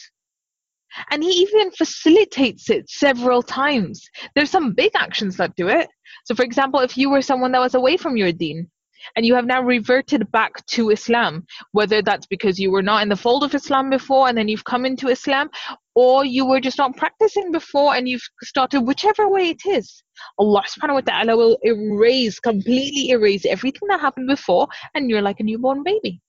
And 1.12 1.24
He 1.24 1.32
even 1.32 1.72
facilitates 1.72 2.70
it 2.70 2.90
several 2.90 3.42
times. 3.42 4.02
There's 4.36 4.52
some 4.52 4.74
big 4.74 4.92
actions 4.96 5.36
that 5.38 5.56
do 5.56 5.68
it. 5.68 5.90
So, 6.26 6.36
for 6.36 6.44
example, 6.44 6.80
if 6.80 6.98
you 6.98 7.10
were 7.10 7.22
someone 7.22 7.52
that 7.54 7.60
was 7.60 7.76
away 7.76 7.98
from 7.98 8.18
your 8.18 8.32
deen, 8.32 8.70
and 9.16 9.26
you 9.26 9.36
have 9.36 9.46
now 9.46 9.62
reverted 9.62 10.32
back 10.32 10.66
to 10.68 10.90
Islam, 10.90 11.46
whether 11.72 12.02
that's 12.02 12.26
because 12.28 12.60
you 12.60 12.72
were 12.72 12.82
not 12.82 13.04
in 13.04 13.10
the 13.10 13.16
fold 13.16 13.44
of 13.44 13.54
Islam 13.54 13.90
before 13.90 14.28
and 14.28 14.38
then 14.38 14.48
you've 14.48 14.64
come 14.64 14.86
into 14.86 15.10
Islam, 15.10 15.50
or 15.96 16.26
you 16.26 16.46
were 16.46 16.60
just 16.60 16.78
not 16.78 16.96
practicing 16.96 17.52
before 17.52 17.96
and 17.96 18.08
you've 18.08 18.28
started, 18.44 18.82
whichever 18.82 19.28
way 19.28 19.50
it 19.50 19.66
is. 19.66 20.04
Allah 20.38 20.64
subhanahu 20.64 20.96
wa 20.96 21.02
ta'ala 21.02 21.38
will 21.38 21.58
erase, 21.64 22.40
completely 22.40 23.10
erase 23.10 23.46
everything 23.46 23.88
that 23.90 24.00
happened 24.00 24.28
before, 24.28 24.68
and 24.94 25.10
you're 25.10 25.22
like 25.22 25.40
a 25.40 25.44
newborn 25.44 25.84
baby. 25.84 26.22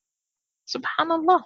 Subhanallah. 0.69 1.43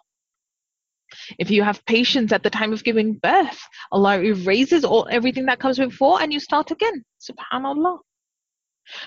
If 1.38 1.50
you 1.50 1.62
have 1.62 1.84
patience 1.84 2.32
at 2.32 2.42
the 2.42 2.50
time 2.50 2.72
of 2.72 2.84
giving 2.84 3.14
birth, 3.14 3.60
Allah 3.90 4.20
erases 4.20 4.84
all 4.84 5.06
everything 5.10 5.46
that 5.46 5.58
comes 5.58 5.78
before 5.78 6.22
and 6.22 6.32
you 6.32 6.40
start 6.40 6.70
again. 6.70 7.04
Subhanallah. 7.20 7.98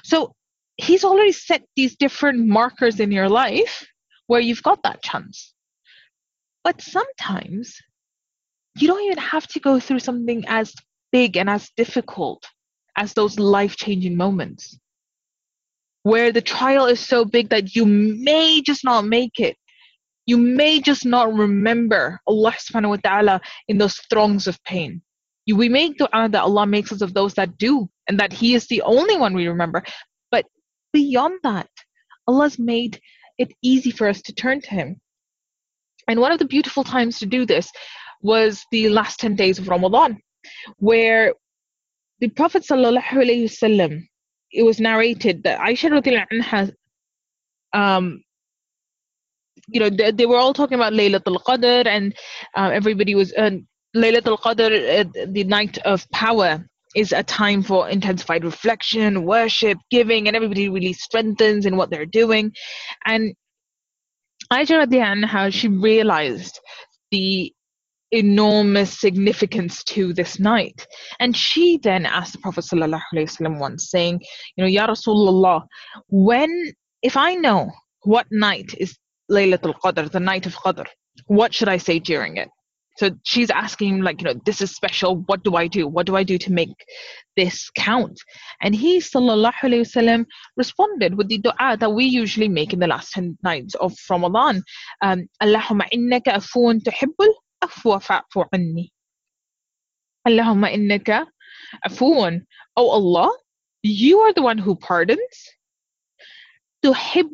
So 0.04 0.34
he's 0.78 1.04
already 1.04 1.32
set 1.32 1.64
these 1.76 1.96
different 1.96 2.46
markers 2.46 3.00
in 3.00 3.12
your 3.12 3.30
life 3.30 3.86
where 4.28 4.42
you've 4.42 4.64
got 4.64 4.84
that 4.84 5.02
chance. 5.02 5.54
But 6.64 6.82
sometimes 6.82 7.76
you 8.78 8.88
don't 8.88 9.04
even 9.06 9.18
have 9.18 9.48
to 9.48 9.60
go 9.60 9.80
through 9.80 10.00
something 10.00 10.44
as 10.48 10.74
big 11.12 11.38
and 11.38 11.50
as 11.50 11.70
difficult 11.78 12.44
as 12.98 13.14
those 13.14 13.40
life 13.40 13.76
changing 13.76 14.18
moments 14.18 14.78
where 16.04 16.32
the 16.32 16.42
trial 16.42 16.86
is 16.86 17.00
so 17.00 17.26
big 17.26 17.50
that 17.50 17.76
you 17.76 17.84
may 17.84 18.62
just 18.62 18.84
not 18.84 19.06
make 19.06 19.40
it. 19.40 19.58
You 20.28 20.38
may 20.38 20.80
just 20.80 21.04
not 21.04 21.34
remember 21.34 22.20
Allah 22.28 22.54
subhanahu 22.54 22.90
wa 22.90 22.98
ta'ala 22.98 23.42
in 23.68 23.80
those 23.80 23.98
throngs 24.10 24.46
of 24.46 24.64
pain. 24.64 25.02
You, 25.48 25.56
we 25.56 25.68
make 25.68 25.98
dua 25.98 26.30
that 26.30 26.44
Allah 26.44 26.68
makes 26.68 26.92
us 26.92 27.02
of 27.02 27.16
those 27.16 27.34
that 27.36 27.58
do 27.58 27.90
and 28.08 28.20
that 28.20 28.34
He 28.34 28.54
is 28.54 28.68
the 28.68 28.84
only 28.84 29.18
one 29.18 29.34
we 29.34 29.48
remember 29.48 29.82
beyond 30.96 31.36
that, 31.44 31.70
Allah's 32.26 32.58
made 32.58 33.02
it 33.38 33.52
easy 33.62 33.92
for 33.92 34.08
us 34.08 34.22
to 34.24 34.34
turn 34.34 34.62
to 34.62 34.70
Him. 34.70 34.90
And 36.08 36.22
one 36.22 36.32
of 36.32 36.40
the 36.40 36.54
beautiful 36.56 36.86
times 36.86 37.20
to 37.20 37.26
do 37.26 37.46
this 37.46 37.70
was 38.22 38.66
the 38.72 38.88
last 38.90 39.20
10 39.20 39.36
days 39.36 39.60
of 39.60 39.68
Ramadan, 39.68 40.22
where 40.78 41.34
the 42.22 42.30
Prophet 42.30 42.64
ﷺ, 42.64 44.08
it 44.54 44.64
was 44.64 44.80
narrated 44.80 45.44
that 45.44 45.60
Aisha 45.60 45.90
anha, 46.32 46.72
um, 47.74 48.24
you 49.68 49.82
know, 49.82 49.90
they, 49.90 50.12
they, 50.12 50.26
were 50.26 50.38
all 50.38 50.54
talking 50.54 50.76
about 50.76 50.94
Laylatul 50.94 51.44
Qadr 51.44 51.86
and 51.88 52.16
uh, 52.56 52.70
everybody 52.72 53.16
was, 53.16 53.34
uh, 53.34 53.52
Laylatul 53.96 54.40
Qadr, 54.40 54.70
uh, 55.00 55.26
the 55.28 55.44
night 55.44 55.78
of 55.80 56.10
power 56.12 56.66
is 56.96 57.12
a 57.12 57.24
time 57.24 57.62
for 57.62 57.90
intensified 57.90 58.44
reflection, 58.44 59.26
worship, 59.26 59.78
giving, 59.92 60.28
and 60.28 60.36
everybody 60.36 60.70
really 60.70 60.94
strengthens 60.94 61.66
in 61.66 61.76
what 61.76 61.90
they're 61.90 62.06
doing. 62.06 62.54
And 63.06 63.36
Aisha 64.52 64.82
at 64.82 64.90
the 64.90 65.00
end, 65.00 65.26
how 65.26 65.50
she 65.50 65.68
realized 65.68 66.60
the 67.12 67.54
enormous 68.12 68.98
significance 69.00 69.84
to 69.84 70.14
this 70.14 70.40
night. 70.40 70.88
And 71.20 71.36
she 71.36 71.78
then 71.78 72.06
asked 72.06 72.34
the 72.34 72.40
Prophet 72.40 72.64
ﷺ 72.64 73.60
once, 73.60 73.90
saying, 73.90 74.22
You 74.56 74.64
know, 74.64 74.70
Ya 74.70 74.88
Rasulullah, 74.88 75.64
when, 76.08 76.72
if 77.02 77.18
I 77.18 77.36
know 77.36 77.72
what 78.04 78.28
night 78.32 78.74
is 78.78 78.98
Laylatul 79.30 79.76
Qadr, 79.84 80.10
the 80.10 80.20
night 80.20 80.46
of 80.46 80.56
Qadr, 80.56 80.86
what 81.28 81.54
should 81.54 81.70
I 81.70 81.78
say 81.78 82.00
during 82.00 82.38
it? 82.38 82.50
So 82.98 83.12
she's 83.24 83.50
asking 83.50 84.02
like, 84.02 84.22
you 84.22 84.26
know, 84.26 84.40
this 84.46 84.62
is 84.62 84.72
special. 84.72 85.18
What 85.28 85.44
do 85.44 85.56
I 85.56 85.68
do? 85.68 85.88
What 85.88 86.06
do 86.06 86.16
I 86.16 86.24
do 86.24 86.38
to 86.38 86.52
make 86.52 86.74
this 87.36 87.70
count? 87.72 88.20
And 88.62 88.74
he, 88.74 89.00
sallallahu 89.00 89.54
alaihi 89.64 89.82
wasallam, 89.82 90.26
responded 90.56 91.16
with 91.16 91.28
the 91.28 91.40
du'a 91.40 91.78
that 91.80 91.94
we 91.94 92.06
usually 92.06 92.48
make 92.48 92.72
in 92.72 92.80
the 92.80 92.88
last 92.88 93.12
10 93.12 93.38
nights 93.44 93.76
of 93.76 93.94
Ramadan. 94.10 94.64
Um, 95.02 95.28
Allahumma 95.44 95.90
innaka 95.94 96.36
afuun 96.40 96.82
tuhibbul 96.82 97.34
afwa 97.62 98.02
fa'fu 98.02 98.46
anni. 98.54 98.92
Allahumma 100.26 100.74
innaka 100.74 101.26
afuun. 101.86 102.42
Oh 102.78 102.90
Allah, 102.90 103.32
you 103.84 104.20
are 104.20 104.34
the 104.34 104.42
one 104.42 104.58
who 104.58 104.76
pardons. 104.76 105.20
Tuhib 106.84 107.28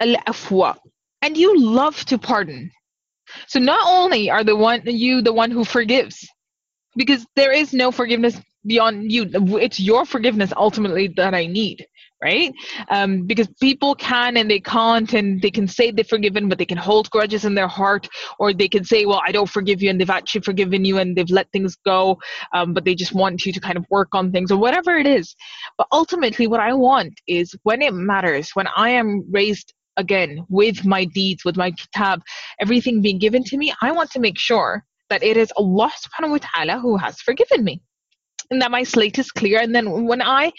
al-afwa. 0.00 0.76
And 1.20 1.36
you 1.36 1.58
love 1.58 2.04
to 2.06 2.18
pardon. 2.18 2.70
So 3.46 3.58
not 3.58 3.86
only 3.86 4.30
are 4.30 4.44
the 4.44 4.56
one 4.56 4.82
you 4.84 5.22
the 5.22 5.32
one 5.32 5.50
who 5.50 5.64
forgives, 5.64 6.26
because 6.96 7.26
there 7.36 7.52
is 7.52 7.72
no 7.72 7.90
forgiveness 7.90 8.40
beyond 8.66 9.10
you. 9.10 9.30
It's 9.58 9.80
your 9.80 10.04
forgiveness 10.04 10.52
ultimately 10.56 11.08
that 11.16 11.34
I 11.34 11.46
need, 11.46 11.86
right? 12.22 12.52
Um, 12.90 13.22
because 13.26 13.48
people 13.60 13.94
can 13.94 14.36
and 14.36 14.50
they 14.50 14.60
can't, 14.60 15.12
and 15.14 15.40
they 15.40 15.50
can 15.50 15.68
say 15.68 15.90
they've 15.90 16.06
forgiven, 16.06 16.48
but 16.48 16.58
they 16.58 16.66
can 16.66 16.76
hold 16.76 17.08
grudges 17.10 17.44
in 17.44 17.54
their 17.54 17.68
heart, 17.68 18.08
or 18.38 18.52
they 18.52 18.68
can 18.68 18.84
say, 18.84 19.06
"Well, 19.06 19.22
I 19.26 19.32
don't 19.32 19.48
forgive 19.48 19.80
you," 19.82 19.90
and 19.90 20.00
they've 20.00 20.10
actually 20.10 20.42
forgiven 20.42 20.84
you 20.84 20.98
and 20.98 21.16
they've 21.16 21.30
let 21.30 21.50
things 21.52 21.76
go, 21.84 22.18
um, 22.52 22.74
but 22.74 22.84
they 22.84 22.94
just 22.94 23.14
want 23.14 23.46
you 23.46 23.52
to 23.52 23.60
kind 23.60 23.78
of 23.78 23.86
work 23.90 24.08
on 24.12 24.32
things 24.32 24.50
or 24.50 24.58
whatever 24.58 24.96
it 24.96 25.06
is. 25.06 25.34
But 25.78 25.86
ultimately, 25.92 26.46
what 26.46 26.60
I 26.60 26.74
want 26.74 27.14
is 27.26 27.54
when 27.62 27.80
it 27.80 27.94
matters, 27.94 28.50
when 28.54 28.66
I 28.76 28.90
am 28.90 29.24
raised 29.30 29.72
again 29.98 30.46
with 30.48 30.84
my 30.86 31.04
deeds, 31.04 31.44
with 31.44 31.56
my 31.56 31.70
kitab, 31.72 32.22
everything 32.60 33.02
being 33.02 33.18
given 33.18 33.44
to 33.44 33.58
me, 33.58 33.74
I 33.82 33.92
want 33.92 34.10
to 34.12 34.20
make 34.20 34.38
sure 34.38 34.84
that 35.10 35.22
it 35.22 35.36
is 35.36 35.52
Allah 35.56 35.90
subhanahu 35.90 36.30
wa 36.30 36.38
ta'ala 36.40 36.80
who 36.80 36.96
has 36.96 37.20
forgiven 37.20 37.64
me. 37.64 37.82
And 38.50 38.62
that 38.62 38.70
my 38.70 38.82
slate 38.82 39.18
is 39.18 39.30
clear. 39.30 39.60
And 39.60 39.74
then 39.74 40.06
when 40.06 40.22
I 40.22 40.52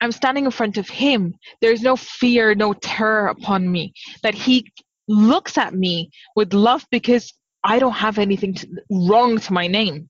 I'm 0.00 0.12
standing 0.12 0.44
in 0.44 0.50
front 0.52 0.78
of 0.78 0.88
him, 0.88 1.34
there's 1.60 1.82
no 1.82 1.96
fear, 1.96 2.54
no 2.54 2.72
terror 2.72 3.26
upon 3.26 3.70
me. 3.70 3.92
That 4.22 4.34
he 4.34 4.70
looks 5.08 5.58
at 5.58 5.74
me 5.74 6.10
with 6.36 6.54
love 6.54 6.86
because 6.90 7.32
I 7.64 7.78
don't 7.78 7.92
have 7.92 8.18
anything 8.18 8.54
to, 8.54 8.68
wrong 8.90 9.38
to 9.38 9.52
my 9.52 9.66
name. 9.66 10.08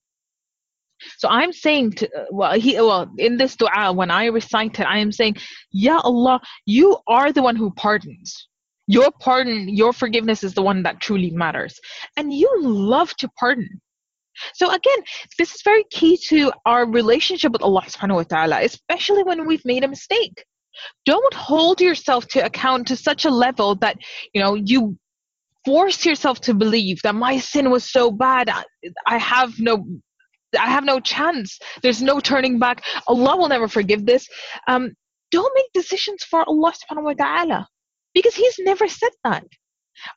So 1.19 1.28
I'm 1.28 1.52
saying 1.52 1.93
to 1.93 2.07
uh, 2.07 2.25
well 2.31 2.52
he 2.59 2.76
uh, 2.76 2.85
well 2.85 3.11
in 3.19 3.37
this 3.37 3.57
dua 3.57 3.93
when 3.93 4.11
I 4.11 4.26
recite 4.26 4.78
it 4.81 4.87
I 4.87 4.99
am 4.99 5.12
saying 5.12 5.37
Ya 5.71 6.00
Allah 6.02 6.40
you 6.67 6.99
are 7.07 7.33
the 7.33 7.43
one 7.43 7.57
who 7.57 7.71
pardons. 7.73 8.49
Your 8.90 9.11
pardon, 9.21 9.69
your 9.69 9.93
forgiveness 9.93 10.43
is 10.43 10.55
the 10.55 10.62
one 10.62 10.83
that 10.85 11.00
truly 11.00 11.31
matters. 11.31 11.78
And 12.17 12.33
you 12.33 12.50
love 12.62 13.14
to 13.17 13.28
pardon. 13.38 13.83
So 14.55 14.69
again, 14.69 14.99
this 15.38 15.55
is 15.55 15.62
very 15.62 15.85
key 15.90 16.17
to 16.28 16.52
our 16.64 16.88
relationship 16.90 17.52
with 17.52 17.62
Allah 17.62 17.83
subhanahu 17.83 18.14
wa 18.14 18.23
ta'ala, 18.23 18.62
especially 18.62 19.25
when 19.25 19.47
we've 19.47 19.64
made 19.64 19.85
a 19.85 19.88
mistake. 19.88 20.43
Don't 21.05 21.35
hold 21.35 21.81
yourself 21.81 22.28
to 22.28 22.45
account 22.45 22.87
to 22.88 22.97
such 22.97 23.25
a 23.25 23.31
level 23.31 23.75
that, 23.76 23.99
you 24.33 24.40
know, 24.40 24.55
you 24.55 24.97
force 25.64 26.07
yourself 26.07 26.40
to 26.40 26.55
believe 26.55 27.02
that 27.02 27.14
my 27.14 27.38
sin 27.38 27.71
was 27.71 27.90
so 27.90 28.11
bad 28.11 28.49
I 29.07 29.19
have 29.19 29.59
no 29.59 29.85
I 30.59 30.71
have 30.71 30.85
no 30.85 31.00
chance. 31.00 31.59
There's 31.83 32.00
no 32.00 32.21
turning 32.21 32.59
back. 32.59 32.85
Allah 33.07 33.37
will 33.37 33.49
never 33.49 33.69
forgive 33.69 34.07
this. 34.07 34.26
Um, 34.67 34.93
don't 35.31 35.52
make 35.55 35.73
decisions 35.75 36.23
for 36.25 36.43
Allah 36.49 36.73
subhanahu 36.73 37.05
wa 37.05 37.12
ta'ala. 37.12 37.69
Because 38.14 38.35
He's 38.35 38.57
never 38.61 38.88
said 38.88 39.11
that. 39.25 39.45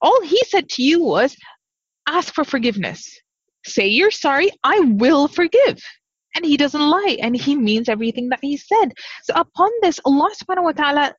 All 0.01 0.21
He 0.21 0.41
said 0.45 0.69
to 0.69 0.83
you 0.83 1.03
was, 1.03 1.35
ask 2.07 2.33
for 2.33 2.43
forgiveness. 2.43 3.19
Say 3.65 3.87
you're 3.87 4.11
sorry, 4.11 4.51
I 4.63 4.79
will 4.79 5.27
forgive. 5.27 5.79
And 6.35 6.45
He 6.45 6.55
doesn't 6.55 6.89
lie, 6.89 7.17
and 7.21 7.35
He 7.35 7.55
means 7.55 7.89
everything 7.89 8.29
that 8.29 8.39
He 8.41 8.57
said. 8.57 8.93
So 9.23 9.33
upon 9.35 9.69
this, 9.81 9.99
Allah 10.05 10.29
subhanahu 10.41 10.63
wa 10.63 10.71
ta'ala 10.71 11.13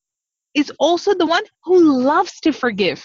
is 0.54 0.72
also 0.78 1.14
the 1.14 1.26
one 1.26 1.44
who 1.64 2.02
loves 2.02 2.40
to 2.40 2.52
forgive. 2.52 3.04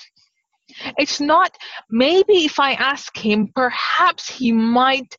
It's 0.97 1.19
not, 1.19 1.55
maybe 1.89 2.45
if 2.45 2.59
I 2.59 2.73
ask 2.73 3.15
Him, 3.17 3.49
perhaps 3.53 4.29
He 4.29 4.51
might 4.51 5.15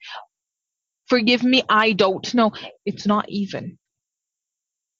forgive 1.08 1.42
me, 1.42 1.62
I 1.68 1.92
don't 1.92 2.32
know. 2.34 2.52
It's 2.86 3.06
not 3.06 3.28
even. 3.28 3.78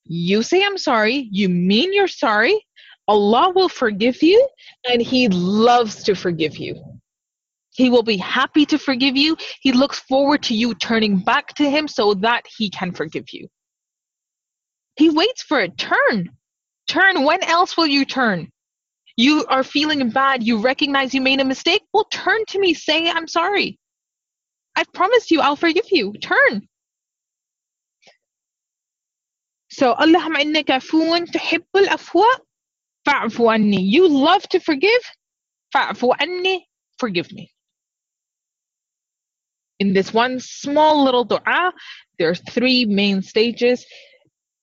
You 0.05 0.41
say, 0.43 0.63
I'm 0.63 0.77
sorry, 0.77 1.29
you 1.31 1.49
mean 1.49 1.93
you're 1.93 2.07
sorry, 2.07 2.65
Allah 3.07 3.51
will 3.55 3.69
forgive 3.69 4.21
you, 4.21 4.47
and 4.89 5.01
He 5.01 5.27
loves 5.29 6.03
to 6.03 6.15
forgive 6.15 6.57
you. 6.57 6.81
He 7.71 7.89
will 7.89 8.03
be 8.03 8.17
happy 8.17 8.65
to 8.67 8.77
forgive 8.77 9.15
you. 9.15 9.37
He 9.61 9.71
looks 9.71 9.99
forward 9.99 10.43
to 10.43 10.55
you 10.55 10.75
turning 10.75 11.19
back 11.19 11.53
to 11.55 11.69
Him 11.69 11.87
so 11.87 12.13
that 12.15 12.43
He 12.57 12.69
can 12.69 12.91
forgive 12.91 13.25
you. 13.31 13.47
He 14.95 15.09
waits 15.09 15.43
for 15.43 15.61
it. 15.61 15.77
Turn. 15.77 16.29
Turn. 16.87 17.23
When 17.23 17.41
else 17.43 17.77
will 17.77 17.87
you 17.87 18.03
turn? 18.03 18.51
You 19.15 19.45
are 19.49 19.63
feeling 19.63 20.09
bad. 20.09 20.43
You 20.43 20.59
recognize 20.59 21.13
you 21.13 21.21
made 21.21 21.39
a 21.39 21.45
mistake. 21.45 21.83
Well, 21.93 22.07
turn 22.11 22.43
to 22.49 22.59
me. 22.59 22.73
Say, 22.73 23.09
I'm 23.09 23.27
sorry. 23.27 23.79
I've 24.79 24.93
promised 24.93 25.29
you, 25.29 25.41
I'll 25.41 25.57
forgive 25.57 25.91
you. 25.91 26.13
Turn. 26.21 26.65
So, 29.69 29.93
Allahumma 29.93 30.39
innaka 30.39 30.79
afuun 30.79 31.27
tuhibbul 31.29 31.87
afwa 31.87 32.23
fa'fu 33.05 33.53
anni. 33.53 33.81
You 33.81 34.07
love 34.07 34.43
to 34.53 34.61
forgive, 34.61 35.01
fa'fu 35.75 36.15
anni, 36.17 36.65
forgive 36.97 37.29
me. 37.33 37.51
In 39.79 39.91
this 39.91 40.13
one 40.13 40.39
small 40.39 41.03
little 41.03 41.25
dua, 41.25 41.73
there 42.17 42.29
are 42.29 42.35
three 42.35 42.85
main 42.85 43.21
stages. 43.21 43.85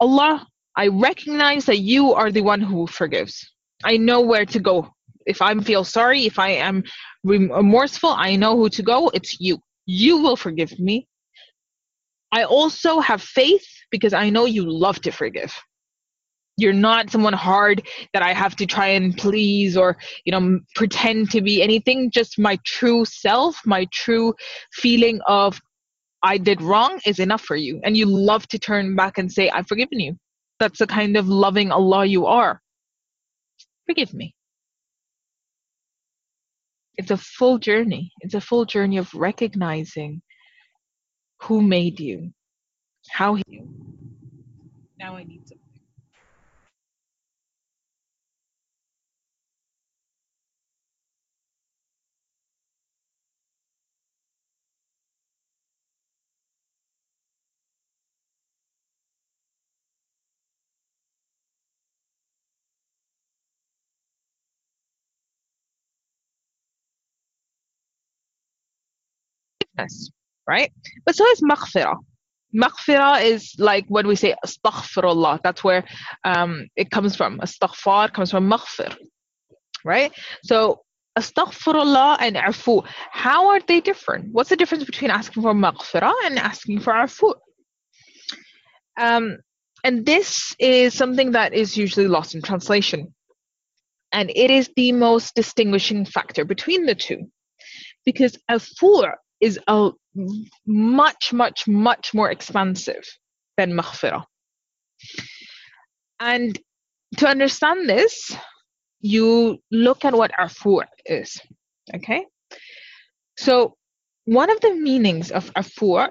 Allah, 0.00 0.46
I 0.76 0.88
recognize 0.88 1.66
that 1.66 1.80
you 1.80 2.14
are 2.14 2.32
the 2.32 2.40
one 2.40 2.62
who 2.62 2.87
forgives. 2.87 3.46
I 3.85 3.99
know 3.99 4.23
where 4.23 4.46
to 4.46 4.61
go. 4.61 4.88
If 5.26 5.42
I 5.42 5.54
feel 5.61 5.85
sorry, 5.85 6.25
if 6.25 6.38
I 6.38 6.52
am 6.52 6.85
remorseful, 7.23 8.14
I 8.16 8.37
know 8.37 8.56
who 8.56 8.70
to 8.70 8.82
go. 8.82 9.11
It's 9.12 9.38
you. 9.40 9.61
You 9.86 10.18
will 10.18 10.36
forgive 10.36 10.78
me. 10.78 11.06
I 12.32 12.44
also 12.44 13.00
have 13.00 13.22
faith 13.22 13.66
because 13.90 14.12
I 14.12 14.30
know 14.30 14.44
you 14.44 14.68
love 14.68 15.00
to 15.02 15.10
forgive. 15.10 15.54
You're 16.58 16.72
not 16.72 17.10
someone 17.10 17.34
hard 17.34 17.86
that 18.12 18.22
I 18.22 18.32
have 18.32 18.56
to 18.56 18.66
try 18.66 18.88
and 18.88 19.16
please 19.16 19.76
or, 19.76 19.96
you 20.24 20.32
know, 20.32 20.60
pretend 20.74 21.30
to 21.32 21.40
be 21.40 21.62
anything. 21.62 22.10
Just 22.10 22.38
my 22.38 22.58
true 22.64 23.04
self, 23.04 23.60
my 23.64 23.86
true 23.92 24.34
feeling 24.72 25.20
of 25.26 25.60
I 26.22 26.38
did 26.38 26.60
wrong 26.62 27.00
is 27.06 27.18
enough 27.18 27.42
for 27.42 27.56
you. 27.56 27.80
And 27.84 27.96
you 27.96 28.06
love 28.06 28.48
to 28.48 28.58
turn 28.58 28.96
back 28.96 29.18
and 29.18 29.30
say, 29.30 29.50
I've 29.50 29.66
forgiven 29.66 30.00
you. 30.00 30.16
That's 30.58 30.78
the 30.78 30.86
kind 30.86 31.16
of 31.16 31.28
loving 31.28 31.70
Allah 31.70 32.06
you 32.06 32.26
are. 32.26 32.60
Forgive 33.86 34.12
me. 34.12 34.35
It's 36.96 37.10
a 37.10 37.16
full 37.16 37.58
journey. 37.58 38.10
It's 38.20 38.34
a 38.34 38.40
full 38.40 38.64
journey 38.64 38.96
of 38.96 39.12
recognizing 39.14 40.22
who 41.42 41.60
made 41.60 42.00
you, 42.00 42.32
how 43.10 43.34
he. 43.34 43.44
Now 44.98 45.16
I 45.16 45.24
need 45.24 45.46
something. 45.46 45.65
Forgiveness, 69.76 70.11
right? 70.49 70.73
But 71.04 71.16
so 71.16 71.26
is 71.26 71.40
maghfirah. 71.40 71.97
Maghfirah 72.54 73.23
is 73.23 73.54
like 73.59 73.85
when 73.88 74.06
we 74.06 74.16
say 74.16 74.35
astaghfirullah, 74.45 75.40
that's 75.42 75.62
where 75.62 75.85
um, 76.25 76.68
it 76.76 76.90
comes 76.90 77.16
from. 77.16 77.38
Astaghfar 77.40 78.12
comes 78.12 78.30
from 78.30 78.50
maghfir, 78.50 78.97
right? 79.85 80.12
So 80.45 80.80
astaghfirullah 81.18 82.18
and 82.21 82.37
afu, 82.37 82.87
how 83.11 83.49
are 83.49 83.61
they 83.61 83.80
different? 83.80 84.33
What's 84.33 84.50
the 84.50 84.56
difference 84.56 84.85
between 84.85 85.11
asking 85.11 85.42
for 85.42 85.52
maghfirah 85.52 86.14
and 86.25 86.38
asking 86.38 86.80
for 86.80 86.92
afu? 86.92 87.35
Um, 88.99 89.38
and 89.85 90.06
this 90.06 90.54
is 90.59 90.95
something 90.95 91.33
that 91.33 91.52
is 91.52 91.76
usually 91.76 92.09
lost 92.09 92.35
in 92.35 92.42
translation. 92.42 93.14
And 94.12 94.30
it 94.30 94.50
is 94.50 94.71
the 94.76 94.92
most 94.92 95.35
distinguishing 95.35 96.06
factor 96.06 96.45
between 96.45 96.87
the 96.87 96.95
two. 96.95 97.30
Because 98.04 98.38
afu 98.50 99.12
is 99.40 99.58
a 99.66 99.90
much, 100.66 101.32
much, 101.32 101.68
much 101.68 102.14
more 102.14 102.30
expansive 102.30 103.04
than 103.56 103.72
maghfirah. 103.72 104.24
And 106.20 106.58
to 107.18 107.28
understand 107.28 107.88
this, 107.88 108.34
you 109.00 109.58
look 109.70 110.04
at 110.04 110.14
what 110.14 110.32
afu 110.32 110.84
is. 111.04 111.40
Okay? 111.94 112.25
So, 113.36 113.76
one 114.25 114.50
of 114.50 114.60
the 114.60 114.75
meanings 114.75 115.30
of 115.30 115.52
afu 115.54 116.10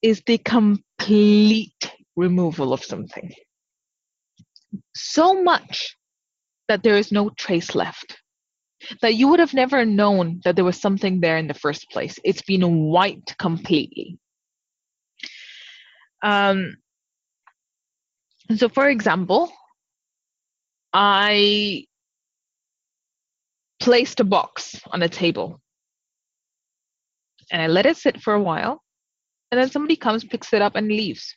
is 0.00 0.22
the 0.26 0.38
complete 0.38 1.92
removal 2.16 2.72
of 2.72 2.82
something. 2.82 3.32
So 4.96 5.42
much 5.42 5.96
that 6.68 6.82
there 6.82 6.96
is 6.96 7.12
no 7.12 7.30
trace 7.30 7.74
left 7.74 8.21
that 9.00 9.14
you 9.14 9.28
would 9.28 9.40
have 9.40 9.54
never 9.54 9.84
known 9.84 10.40
that 10.44 10.56
there 10.56 10.64
was 10.64 10.80
something 10.80 11.20
there 11.20 11.36
in 11.36 11.46
the 11.46 11.54
first 11.54 11.90
place. 11.90 12.18
It's 12.24 12.42
been 12.42 12.84
wiped 12.84 13.36
completely. 13.38 14.18
Um, 16.22 16.76
so, 18.56 18.68
for 18.68 18.88
example, 18.88 19.50
I 20.92 21.86
placed 23.80 24.20
a 24.20 24.24
box 24.24 24.80
on 24.90 25.02
a 25.02 25.08
table 25.08 25.60
and 27.50 27.60
I 27.60 27.66
let 27.66 27.86
it 27.86 27.96
sit 27.96 28.20
for 28.20 28.34
a 28.34 28.42
while, 28.42 28.82
and 29.50 29.60
then 29.60 29.70
somebody 29.70 29.96
comes, 29.96 30.24
picks 30.24 30.52
it 30.52 30.62
up, 30.62 30.74
and 30.74 30.88
leaves. 30.88 31.36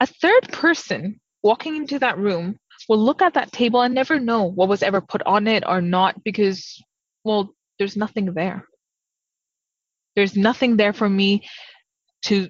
A 0.00 0.06
third 0.06 0.48
person 0.52 1.20
walking 1.42 1.76
into 1.76 1.98
that 1.98 2.18
room 2.18 2.58
will 2.88 2.98
look 2.98 3.22
at 3.22 3.34
that 3.34 3.52
table 3.52 3.80
and 3.82 3.94
never 3.94 4.20
know 4.20 4.44
what 4.44 4.68
was 4.68 4.82
ever 4.82 5.00
put 5.00 5.22
on 5.24 5.46
it 5.46 5.64
or 5.66 5.80
not 5.80 6.22
because, 6.24 6.82
well, 7.24 7.54
there's 7.78 7.96
nothing 7.96 8.32
there. 8.34 8.64
There's 10.14 10.36
nothing 10.36 10.76
there 10.76 10.92
for 10.92 11.08
me 11.08 11.46
to 12.22 12.48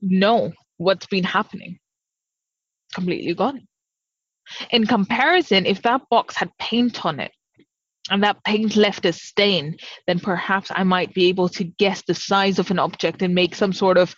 know 0.00 0.52
what's 0.78 1.06
been 1.06 1.24
happening. 1.24 1.78
Completely 2.94 3.34
gone. 3.34 3.66
In 4.70 4.86
comparison, 4.86 5.66
if 5.66 5.82
that 5.82 6.02
box 6.10 6.36
had 6.36 6.50
paint 6.58 7.04
on 7.04 7.20
it 7.20 7.32
and 8.10 8.22
that 8.22 8.42
paint 8.44 8.76
left 8.76 9.06
a 9.06 9.12
stain, 9.12 9.76
then 10.06 10.18
perhaps 10.18 10.70
I 10.74 10.82
might 10.82 11.14
be 11.14 11.26
able 11.26 11.48
to 11.50 11.64
guess 11.64 12.02
the 12.02 12.14
size 12.14 12.58
of 12.58 12.70
an 12.70 12.78
object 12.78 13.22
and 13.22 13.34
make 13.34 13.54
some 13.54 13.72
sort 13.72 13.98
of 13.98 14.14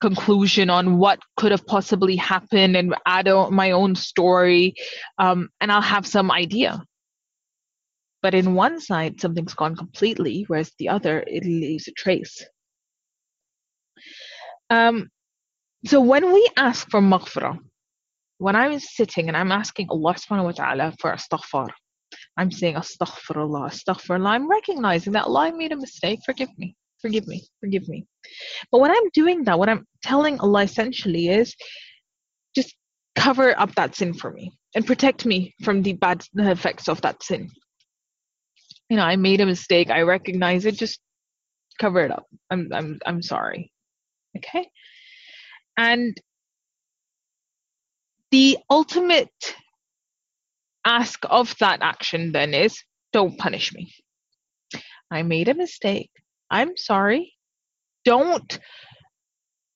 conclusion 0.00 0.70
on 0.70 0.98
what 0.98 1.20
could 1.36 1.52
have 1.52 1.66
possibly 1.66 2.16
happened 2.16 2.76
and 2.76 2.94
add 3.06 3.28
my 3.50 3.72
own 3.72 3.94
story 3.94 4.74
um, 5.18 5.48
and 5.60 5.70
i'll 5.70 5.82
have 5.82 6.06
some 6.06 6.30
idea. 6.30 6.82
But 8.22 8.34
in 8.34 8.54
one 8.54 8.80
side 8.80 9.20
something's 9.20 9.54
gone 9.54 9.76
completely 9.76 10.44
whereas 10.46 10.72
the 10.78 10.88
other 10.88 11.22
it 11.26 11.44
leaves 11.44 11.88
a 11.88 11.92
trace. 11.92 12.44
Um, 14.68 15.10
so 15.86 16.00
when 16.00 16.32
we 16.32 16.48
ask 16.56 16.88
for 16.90 17.00
maghfirah 17.00 17.58
when 18.38 18.56
i'm 18.56 18.78
sitting 18.78 19.28
and 19.28 19.36
i'm 19.36 19.52
asking 19.52 19.88
allah 19.90 20.14
subhanahu 20.14 20.44
wa 20.44 20.52
ta'ala 20.52 20.94
for 21.00 21.12
astaghfar 21.12 21.68
i'm 22.36 22.50
saying 22.50 22.74
astaghfirullah 22.74 23.70
astaghfirullah. 23.72 24.28
I'm 24.28 24.48
recognizing 24.48 25.14
that 25.14 25.24
allah 25.24 25.48
I 25.48 25.50
made 25.50 25.72
a 25.72 25.76
mistake 25.76 26.20
forgive 26.24 26.50
me 26.58 26.74
forgive 27.00 27.26
me, 27.26 27.42
forgive 27.60 27.88
me. 27.88 28.06
But 28.70 28.80
when 28.80 28.90
I'm 28.90 29.08
doing 29.12 29.44
that, 29.44 29.58
what 29.58 29.68
I'm 29.68 29.86
telling 30.02 30.38
Allah 30.40 30.62
essentially 30.62 31.28
is 31.28 31.54
just 32.54 32.74
cover 33.16 33.58
up 33.58 33.74
that 33.74 33.94
sin 33.94 34.14
for 34.14 34.30
me 34.30 34.52
and 34.74 34.86
protect 34.86 35.26
me 35.26 35.54
from 35.62 35.82
the 35.82 35.94
bad 35.94 36.24
effects 36.36 36.88
of 36.88 37.00
that 37.02 37.22
sin. 37.22 37.50
You 38.88 38.96
know, 38.96 39.04
I 39.04 39.16
made 39.16 39.40
a 39.40 39.46
mistake, 39.46 39.90
I 39.90 40.02
recognize 40.02 40.64
it, 40.66 40.74
just 40.74 41.00
cover 41.80 42.00
it 42.04 42.10
up. 42.10 42.26
I'm 42.50 42.68
I'm 42.72 42.98
I'm 43.06 43.22
sorry. 43.22 43.72
Okay? 44.36 44.68
And 45.76 46.20
the 48.30 48.58
ultimate 48.68 49.54
ask 50.84 51.20
of 51.28 51.54
that 51.58 51.82
action 51.82 52.32
then 52.32 52.54
is 52.54 52.82
don't 53.12 53.38
punish 53.38 53.72
me. 53.72 53.92
I 55.10 55.22
made 55.22 55.48
a 55.48 55.54
mistake. 55.54 56.10
I'm 56.50 56.76
sorry. 56.76 57.34
Don't 58.04 58.58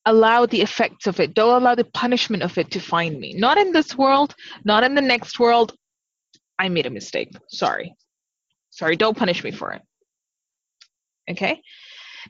allow 0.06 0.46
the 0.46 0.60
effects 0.60 1.06
of 1.06 1.20
it, 1.20 1.34
don't 1.34 1.62
allow 1.62 1.74
the 1.74 1.84
punishment 1.84 2.42
of 2.42 2.58
it 2.58 2.70
to 2.72 2.80
find 2.80 3.18
me. 3.18 3.34
Not 3.34 3.58
in 3.58 3.72
this 3.72 3.96
world, 3.96 4.34
not 4.64 4.84
in 4.84 4.94
the 4.94 5.00
next 5.00 5.38
world. 5.38 5.74
I 6.58 6.68
made 6.68 6.86
a 6.86 6.90
mistake. 6.90 7.30
Sorry. 7.48 7.94
Sorry, 8.70 8.96
don't 8.96 9.16
punish 9.16 9.42
me 9.42 9.50
for 9.50 9.72
it. 9.72 9.82
Okay? 11.30 11.60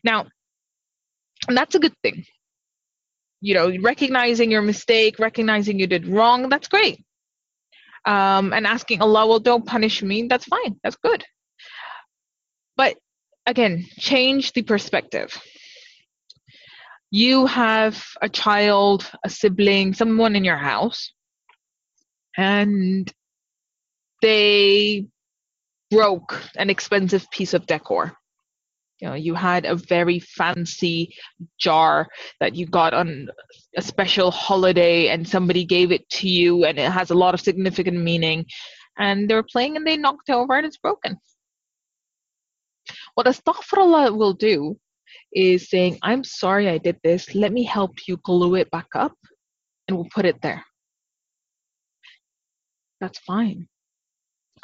Now, 0.03 0.27
that's 1.49 1.75
a 1.75 1.79
good 1.79 1.95
thing. 2.03 2.25
You 3.41 3.55
know, 3.55 3.77
recognizing 3.83 4.51
your 4.51 4.63
mistake, 4.63 5.19
recognizing 5.19 5.79
you 5.79 5.87
did 5.87 6.07
wrong, 6.07 6.49
that's 6.49 6.69
great. 6.69 7.05
Um, 8.07 8.53
and 8.53 8.67
asking 8.67 9.03
Allah, 9.03 9.27
well, 9.27 9.41
don't 9.41 9.67
punish 9.67 10.03
me, 10.03 10.27
that's 10.29 10.45
fine, 10.45 10.79
that's 10.83 10.97
good. 10.97 11.25
Again, 13.47 13.87
change 13.99 14.53
the 14.53 14.63
perspective. 14.63 15.39
You 17.11 17.47
have 17.47 18.03
a 18.23 18.29
child, 18.29 19.11
a 19.25 19.31
sibling, 19.31 19.95
someone 19.95 20.35
in 20.35 20.45
your 20.45 20.57
house, 20.57 21.13
and 22.37 23.13
they 24.23 25.07
broke 25.91 26.43
an 26.57 26.71
expensive 26.71 27.31
piece 27.31 27.55
of 27.55 27.67
decor. 27.67 28.17
you 29.01 29.09
know 29.09 29.15
you 29.15 29.35
had 29.35 29.65
a 29.67 29.77
very 29.77 30.19
fancy 30.19 31.15
jar 31.59 32.09
that 32.41 32.55
you 32.55 32.67
got 32.67 32.95
on 32.95 33.29
a 33.77 33.83
special 33.83 34.31
holiday 34.31 35.09
and 35.09 35.29
somebody 35.29 35.65
gave 35.65 35.93
it 35.93 36.09
to 36.09 36.29
you 36.29 36.65
and 36.65 36.79
it 36.79 36.91
has 36.91 37.11
a 37.11 37.15
lot 37.15 37.35
of 37.35 37.41
significant 37.41 37.99
meaning 37.99 38.47
and 38.99 39.29
they 39.29 39.35
were 39.35 39.51
playing 39.53 39.77
and 39.77 39.87
they 39.87 39.97
knocked 39.97 40.29
it 40.29 40.33
over 40.33 40.57
and 40.57 40.67
it's 40.67 40.79
broken 40.79 41.19
what 43.15 43.27
astaghfirullah 43.27 44.17
will 44.17 44.35
do 44.35 44.79
is 45.33 45.69
saying 45.69 45.99
i'm 46.03 46.25
sorry 46.25 46.69
i 46.69 46.79
did 46.79 46.99
this 47.05 47.35
let 47.35 47.53
me 47.53 47.63
help 47.63 47.93
you 48.09 48.17
glue 48.25 48.55
it 48.57 48.71
back 48.71 48.89
up 48.95 49.15
and 49.87 49.97
we'll 49.97 50.09
put 50.15 50.25
it 50.25 50.41
there 50.43 50.65
that's 53.01 53.19
fine 53.21 53.67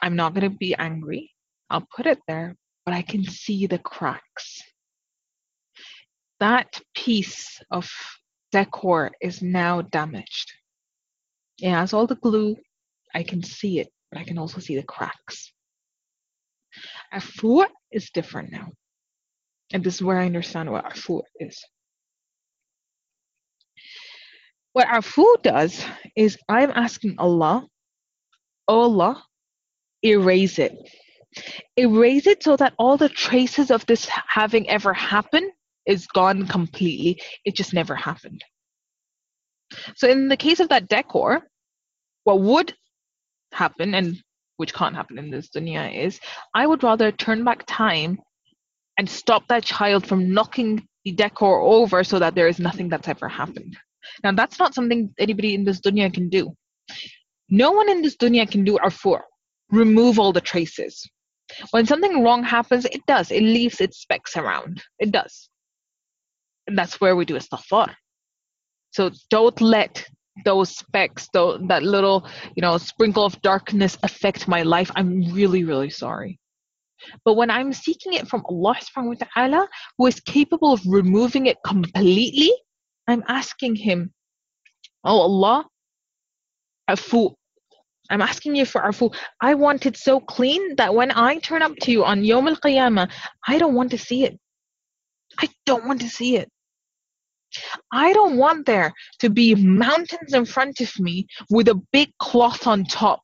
i'm 0.00 0.16
not 0.16 0.34
going 0.34 0.50
to 0.50 0.56
be 0.56 0.74
angry 0.76 1.30
i'll 1.70 1.86
put 1.94 2.06
it 2.06 2.18
there 2.26 2.56
but 2.90 2.94
I 2.94 3.02
can 3.02 3.24
see 3.24 3.66
the 3.66 3.78
cracks. 3.78 4.62
That 6.40 6.80
piece 6.94 7.60
of 7.70 7.88
decor 8.50 9.12
is 9.20 9.42
now 9.42 9.82
damaged. 9.82 10.52
It 11.60 11.70
has 11.70 11.92
all 11.92 12.06
the 12.06 12.16
glue. 12.16 12.56
I 13.14 13.22
can 13.22 13.42
see 13.42 13.80
it, 13.80 13.90
but 14.10 14.20
I 14.20 14.24
can 14.24 14.38
also 14.38 14.60
see 14.60 14.76
the 14.76 14.82
cracks. 14.82 15.52
Afu 17.12 17.64
is 17.92 18.10
different 18.10 18.52
now. 18.52 18.72
And 19.72 19.84
this 19.84 19.96
is 19.96 20.02
where 20.02 20.18
I 20.18 20.26
understand 20.26 20.70
what 20.70 20.84
afu 20.84 21.22
is. 21.38 21.64
What 24.72 24.88
afu 24.88 25.42
does 25.42 25.84
is 26.16 26.38
I'm 26.48 26.70
asking 26.70 27.16
Allah, 27.18 27.66
oh 28.68 28.82
Allah, 28.82 29.24
erase 30.02 30.58
it 30.58 30.76
erase 31.76 32.26
it 32.26 32.42
so 32.42 32.56
that 32.56 32.74
all 32.78 32.96
the 32.96 33.08
traces 33.08 33.70
of 33.70 33.86
this 33.86 34.08
having 34.28 34.68
ever 34.68 34.92
happened 34.92 35.50
is 35.86 36.06
gone 36.06 36.46
completely. 36.46 37.22
It 37.44 37.54
just 37.54 37.72
never 37.72 37.94
happened. 37.94 38.44
So 39.96 40.08
in 40.08 40.28
the 40.28 40.36
case 40.36 40.60
of 40.60 40.68
that 40.70 40.88
decor, 40.88 41.42
what 42.24 42.40
would 42.40 42.74
happen 43.52 43.94
and 43.94 44.16
which 44.60 44.74
can't 44.74 44.94
happen 44.94 45.18
in 45.18 45.30
this 45.30 45.48
dunya 45.48 45.84
is 46.06 46.20
I 46.54 46.66
would 46.66 46.82
rather 46.82 47.10
turn 47.10 47.44
back 47.44 47.64
time 47.66 48.20
and 48.98 49.08
stop 49.08 49.48
that 49.48 49.64
child 49.64 50.06
from 50.06 50.34
knocking 50.34 50.86
the 51.04 51.12
decor 51.12 51.62
over 51.62 52.04
so 52.04 52.18
that 52.18 52.34
there 52.34 52.46
is 52.46 52.58
nothing 52.58 52.90
that's 52.90 53.08
ever 53.08 53.26
happened. 53.26 53.74
Now 54.22 54.32
that's 54.32 54.58
not 54.58 54.74
something 54.74 55.14
anybody 55.18 55.54
in 55.54 55.64
this 55.64 55.80
dunya 55.80 56.12
can 56.12 56.28
do. 56.28 56.54
No 57.48 57.72
one 57.72 57.88
in 57.88 58.02
this 58.02 58.16
dunya 58.16 58.48
can 58.48 58.62
do 58.64 58.76
afu, 58.84 59.18
remove 59.70 60.18
all 60.18 60.32
the 60.34 60.42
traces. 60.42 61.08
When 61.70 61.86
something 61.86 62.22
wrong 62.22 62.44
happens, 62.44 62.84
it 62.84 63.04
does. 63.06 63.30
It 63.30 63.42
leaves 63.42 63.80
its 63.80 63.96
specks 63.98 64.36
around. 64.36 64.82
It 64.98 65.10
does. 65.10 65.48
And 66.66 66.76
that's 66.76 67.00
where 67.00 67.16
we 67.16 67.24
do 67.24 67.36
istighfar. 67.36 67.94
So 68.92 69.10
don't 69.30 69.60
let 69.62 70.04
those 70.44 70.76
specks, 70.76 71.28
though, 71.32 71.58
that 71.68 71.82
little, 71.82 72.26
you 72.56 72.62
know, 72.62 72.78
sprinkle 72.78 73.24
of 73.24 73.40
darkness 73.42 73.96
affect 74.02 74.48
my 74.48 74.62
life. 74.62 74.90
I'm 74.96 75.32
really, 75.32 75.64
really 75.64 75.90
sorry. 75.90 76.38
But 77.24 77.34
when 77.34 77.50
I'm 77.50 77.72
seeking 77.72 78.14
it 78.14 78.28
from 78.28 78.44
Allah 78.46 78.76
subhanahu 78.76 79.18
wa 79.18 79.26
ta'ala, 79.34 79.68
who 79.96 80.06
is 80.06 80.20
capable 80.20 80.72
of 80.72 80.80
removing 80.86 81.46
it 81.46 81.56
completely, 81.64 82.52
I'm 83.06 83.24
asking 83.28 83.76
Him, 83.76 84.12
Oh 85.04 85.20
Allah, 85.20 85.64
afu, 86.88 87.34
I'm 88.10 88.20
asking 88.20 88.56
you 88.56 88.66
for 88.66 88.82
afu. 88.82 89.14
I 89.40 89.54
want 89.54 89.86
it 89.86 89.96
so 89.96 90.20
clean 90.20 90.76
that 90.76 90.94
when 90.94 91.10
I 91.12 91.38
turn 91.38 91.62
up 91.62 91.76
to 91.82 91.92
you 91.92 92.04
on 92.04 92.24
Yom 92.24 92.48
Al 92.48 92.56
Qiyamah, 92.56 93.10
I 93.46 93.58
don't 93.58 93.74
want 93.74 93.92
to 93.92 93.98
see 93.98 94.24
it. 94.24 94.38
I 95.38 95.48
don't 95.64 95.86
want 95.86 96.00
to 96.00 96.08
see 96.08 96.36
it. 96.36 96.50
I 97.92 98.12
don't 98.12 98.36
want 98.36 98.66
there 98.66 98.92
to 99.20 99.30
be 99.30 99.54
mountains 99.54 100.34
in 100.34 100.44
front 100.44 100.80
of 100.80 100.98
me 100.98 101.26
with 101.50 101.68
a 101.68 101.80
big 101.92 102.12
cloth 102.18 102.66
on 102.66 102.84
top 102.84 103.22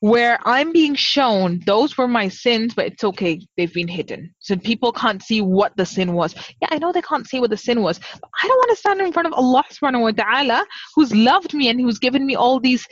where 0.00 0.38
I'm 0.44 0.72
being 0.72 0.94
shown 0.94 1.60
those 1.66 1.98
were 1.98 2.06
my 2.06 2.28
sins, 2.28 2.74
but 2.74 2.86
it's 2.86 3.02
okay, 3.02 3.40
they've 3.56 3.72
been 3.72 3.88
hidden. 3.88 4.32
So 4.38 4.56
people 4.56 4.92
can't 4.92 5.22
see 5.22 5.40
what 5.40 5.76
the 5.76 5.86
sin 5.86 6.12
was. 6.12 6.34
Yeah, 6.62 6.68
I 6.70 6.78
know 6.78 6.92
they 6.92 7.02
can't 7.02 7.26
see 7.26 7.40
what 7.40 7.50
the 7.50 7.56
sin 7.56 7.82
was, 7.82 7.98
but 7.98 8.30
I 8.42 8.46
don't 8.46 8.56
want 8.56 8.70
to 8.70 8.76
stand 8.76 9.00
in 9.00 9.12
front 9.12 9.26
of 9.26 9.32
Allah 9.32 9.64
subhanahu 9.72 10.02
wa 10.02 10.10
ta'ala 10.12 10.64
who's 10.94 11.14
loved 11.14 11.54
me 11.54 11.68
and 11.68 11.80
who's 11.80 11.98
given 11.98 12.26
me 12.26 12.36
all 12.36 12.60
these 12.60 12.86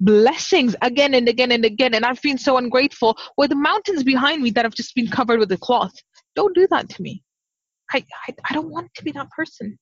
blessings 0.00 0.74
again 0.82 1.14
and 1.14 1.28
again 1.28 1.52
and 1.52 1.64
again, 1.64 1.94
and 1.94 2.04
I've 2.04 2.22
been 2.22 2.38
so 2.38 2.56
ungrateful 2.56 3.16
with 3.36 3.50
the 3.50 3.56
mountains 3.56 4.02
behind 4.02 4.42
me 4.42 4.50
that 4.50 4.64
have 4.64 4.74
just 4.74 4.94
been 4.94 5.08
covered 5.08 5.40
with 5.40 5.52
a 5.52 5.58
cloth. 5.58 5.94
Don't 6.34 6.54
do 6.54 6.66
that 6.70 6.88
to 6.90 7.02
me. 7.02 7.22
I, 7.92 8.04
I, 8.28 8.34
I 8.48 8.54
don't 8.54 8.70
want 8.70 8.92
to 8.94 9.04
be 9.04 9.12
that 9.12 9.30
person. 9.30 9.78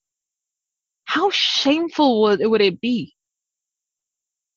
How 1.05 1.31
shameful 1.31 2.23
would, 2.23 2.41
would 2.45 2.61
it 2.61 2.81
be? 2.81 3.15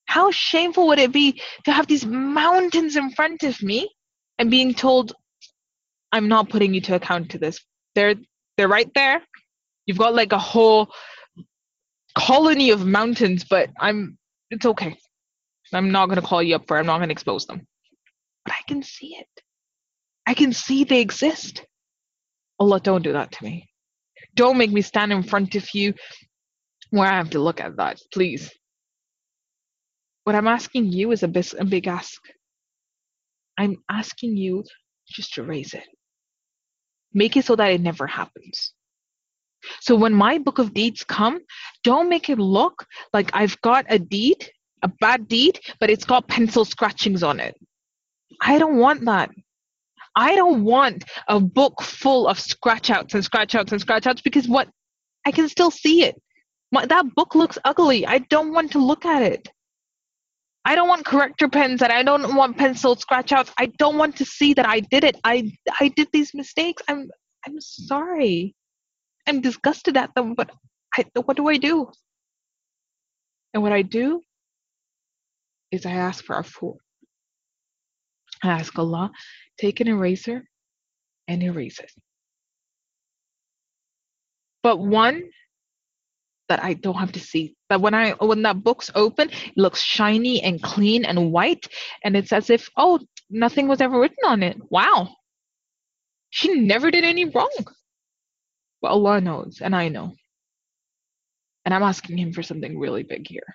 How 0.06 0.32
shameful 0.32 0.88
would 0.88 1.00
it 1.00 1.12
be 1.14 1.42
to 1.66 1.72
have 1.72 1.88
these 1.88 2.06
mountains 2.06 2.98
in 2.98 3.12
front 3.12 3.44
of 3.44 3.62
me 3.64 3.90
and 4.38 4.52
being 4.52 4.74
told, 4.74 5.14
I'm 6.12 6.28
not 6.28 6.50
putting 6.50 6.74
you 6.74 6.82
to 6.82 6.96
account 6.96 7.32
to 7.32 7.38
this. 7.38 7.60
They're 7.96 8.16
they're 8.58 8.68
right 8.68 8.94
there. 8.94 9.22
You've 9.86 9.98
got 9.98 10.14
like 10.14 10.34
a 10.34 10.38
whole 10.38 10.92
colony 12.18 12.72
of 12.72 12.86
mountains, 12.86 13.46
but 13.50 13.70
I'm 13.80 14.18
it's 14.50 14.66
okay. 14.66 14.98
I'm 15.74 15.92
not 15.92 16.10
gonna 16.10 16.22
call 16.22 16.44
you 16.44 16.56
up 16.56 16.68
for 16.68 16.76
it. 16.76 16.82
I'm 16.82 16.86
not 16.88 17.00
gonna 17.00 17.12
expose 17.14 17.46
them. 17.46 17.66
But 18.44 18.54
I 18.54 18.62
can 18.68 18.84
see 18.84 19.16
it. 19.16 19.44
I 20.28 20.34
can 20.34 20.52
see 20.52 20.84
they 20.84 21.00
exist. 21.00 21.66
Allah, 22.62 22.80
don't 22.80 23.02
do 23.02 23.14
that 23.14 23.32
to 23.32 23.44
me. 23.44 23.68
Don't 24.36 24.56
make 24.56 24.70
me 24.72 24.84
stand 24.84 25.12
in 25.12 25.24
front 25.24 25.56
of 25.56 25.68
you 25.74 25.96
where 26.92 27.12
I 27.12 27.18
have 27.18 27.32
to 27.32 27.40
look 27.40 27.60
at 27.60 27.76
that, 27.78 28.00
please. 28.14 28.52
What 30.26 30.36
I'm 30.36 30.48
asking 30.48 30.92
you 30.92 31.12
is 31.12 31.24
a, 31.24 31.28
big 31.28 31.88
ask. 31.88 32.22
I'm 33.58 33.78
asking 33.90 34.38
you 34.38 34.64
just 35.08 35.34
to 35.34 35.44
raise 35.44 35.74
it. 35.74 35.88
Make 37.16 37.36
it 37.36 37.46
so 37.46 37.56
that 37.56 37.72
it 37.72 37.82
never 37.82 38.06
happens. 38.06 38.74
So 39.80 39.96
when 39.96 40.14
my 40.14 40.38
book 40.38 40.60
of 40.60 40.72
deeds 40.72 41.04
come, 41.04 41.40
don't 41.84 42.10
make 42.10 42.30
it 42.30 42.38
look 42.38 42.86
like 43.12 43.32
I've 43.34 43.60
got 43.62 43.88
a 43.90 43.98
deed, 43.98 44.48
a 44.84 44.88
bad 44.88 45.28
deed, 45.28 45.60
but 45.80 45.90
it's 45.90 46.06
got 46.06 46.28
pencil 46.28 46.64
scratchings 46.64 47.24
on 47.24 47.40
it. 47.40 47.56
I 48.40 48.60
don't 48.60 48.78
want 48.78 49.04
that. 49.06 49.32
I 50.16 50.36
don't 50.36 50.64
want 50.64 51.06
a 51.28 51.40
book 51.40 51.82
full 51.82 52.28
of 52.28 52.40
scratch 52.40 52.90
outs 52.90 53.14
and 53.14 53.24
scratch 53.24 53.56
outs 53.56 53.72
and 53.72 53.80
scratch 53.80 54.08
outs 54.08 54.22
because 54.22 54.48
what 54.48 54.68
I 55.26 55.32
can 55.32 55.48
still 55.48 55.72
see 55.72 56.04
it. 56.04 56.16
My, 56.72 56.86
that 56.86 57.14
book 57.16 57.36
looks 57.36 57.58
ugly. 57.66 58.06
I 58.06 58.20
don't 58.20 58.54
want 58.54 58.72
to 58.74 58.80
look 58.80 59.06
at 59.06 59.22
it. 59.22 59.48
I 60.64 60.76
don't 60.76 60.88
want 60.88 61.06
corrector 61.06 61.50
pens 61.50 61.82
and 61.82 61.92
I 61.92 62.04
don't 62.04 62.36
want 62.36 62.58
pencil 62.58 62.96
scratch 62.96 63.32
outs. 63.32 63.52
I 63.58 63.68
don't 63.78 63.98
want 63.98 64.16
to 64.18 64.26
see 64.26 64.54
that 64.54 64.68
I 64.68 64.80
did 64.80 65.04
it. 65.04 65.18
I 65.24 65.52
I 65.80 65.88
did 65.90 66.08
these 66.14 66.34
mistakes. 66.34 66.84
I'm 66.88 67.10
I'm 67.46 67.60
sorry. 67.60 68.56
I'm 69.28 69.42
disgusted 69.42 69.98
at 69.98 70.14
them, 70.16 70.36
but 70.36 70.52
I, 70.96 71.06
what 71.26 71.38
do 71.38 71.48
I 71.48 71.58
do? 71.58 71.92
And 73.54 73.64
what 73.64 73.72
I 73.72 73.82
do 73.82 74.22
is 75.72 75.86
I 75.86 75.92
ask 75.92 76.24
for 76.24 76.36
afu. 76.36 76.76
I 78.44 78.50
ask 78.50 78.78
Allah, 78.78 79.12
take 79.61 79.81
an 79.81 79.89
eraser 79.89 80.45
and 81.29 81.43
erase 81.43 81.79
it. 81.79 81.93
But 84.63 84.79
one 84.79 85.31
that 86.49 86.63
I 86.63 86.75
don't 86.75 86.97
have 86.97 87.13
to 87.13 87.21
see. 87.21 87.57
That 87.69 87.81
when 87.81 87.95
I 87.95 88.13
when 88.13 88.43
that 88.43 88.63
book's 88.63 88.91
open, 88.95 89.31
it 89.31 89.57
looks 89.57 89.81
shiny 89.81 90.43
and 90.43 90.63
clean 90.63 91.05
and 91.05 91.33
white, 91.33 91.67
and 92.05 92.17
it's 92.17 92.33
as 92.33 92.51
if 92.51 92.71
oh 92.77 93.01
nothing 93.31 93.69
was 93.69 93.81
ever 93.81 93.99
written 93.99 94.25
on 94.25 94.43
it. 94.43 94.57
Wow, 94.71 95.17
she 96.31 96.55
never 96.55 96.91
did 96.91 97.05
any 97.05 97.25
wrong. 97.25 97.51
But 98.81 98.91
Allah 98.91 99.21
knows, 99.21 99.61
and 99.61 99.75
I 99.75 99.89
know, 99.89 100.15
and 101.65 101.75
I'm 101.75 101.83
asking 101.83 102.19
Him 102.19 102.33
for 102.33 102.43
something 102.43 102.79
really 102.79 103.03
big 103.03 103.27
here. 103.29 103.55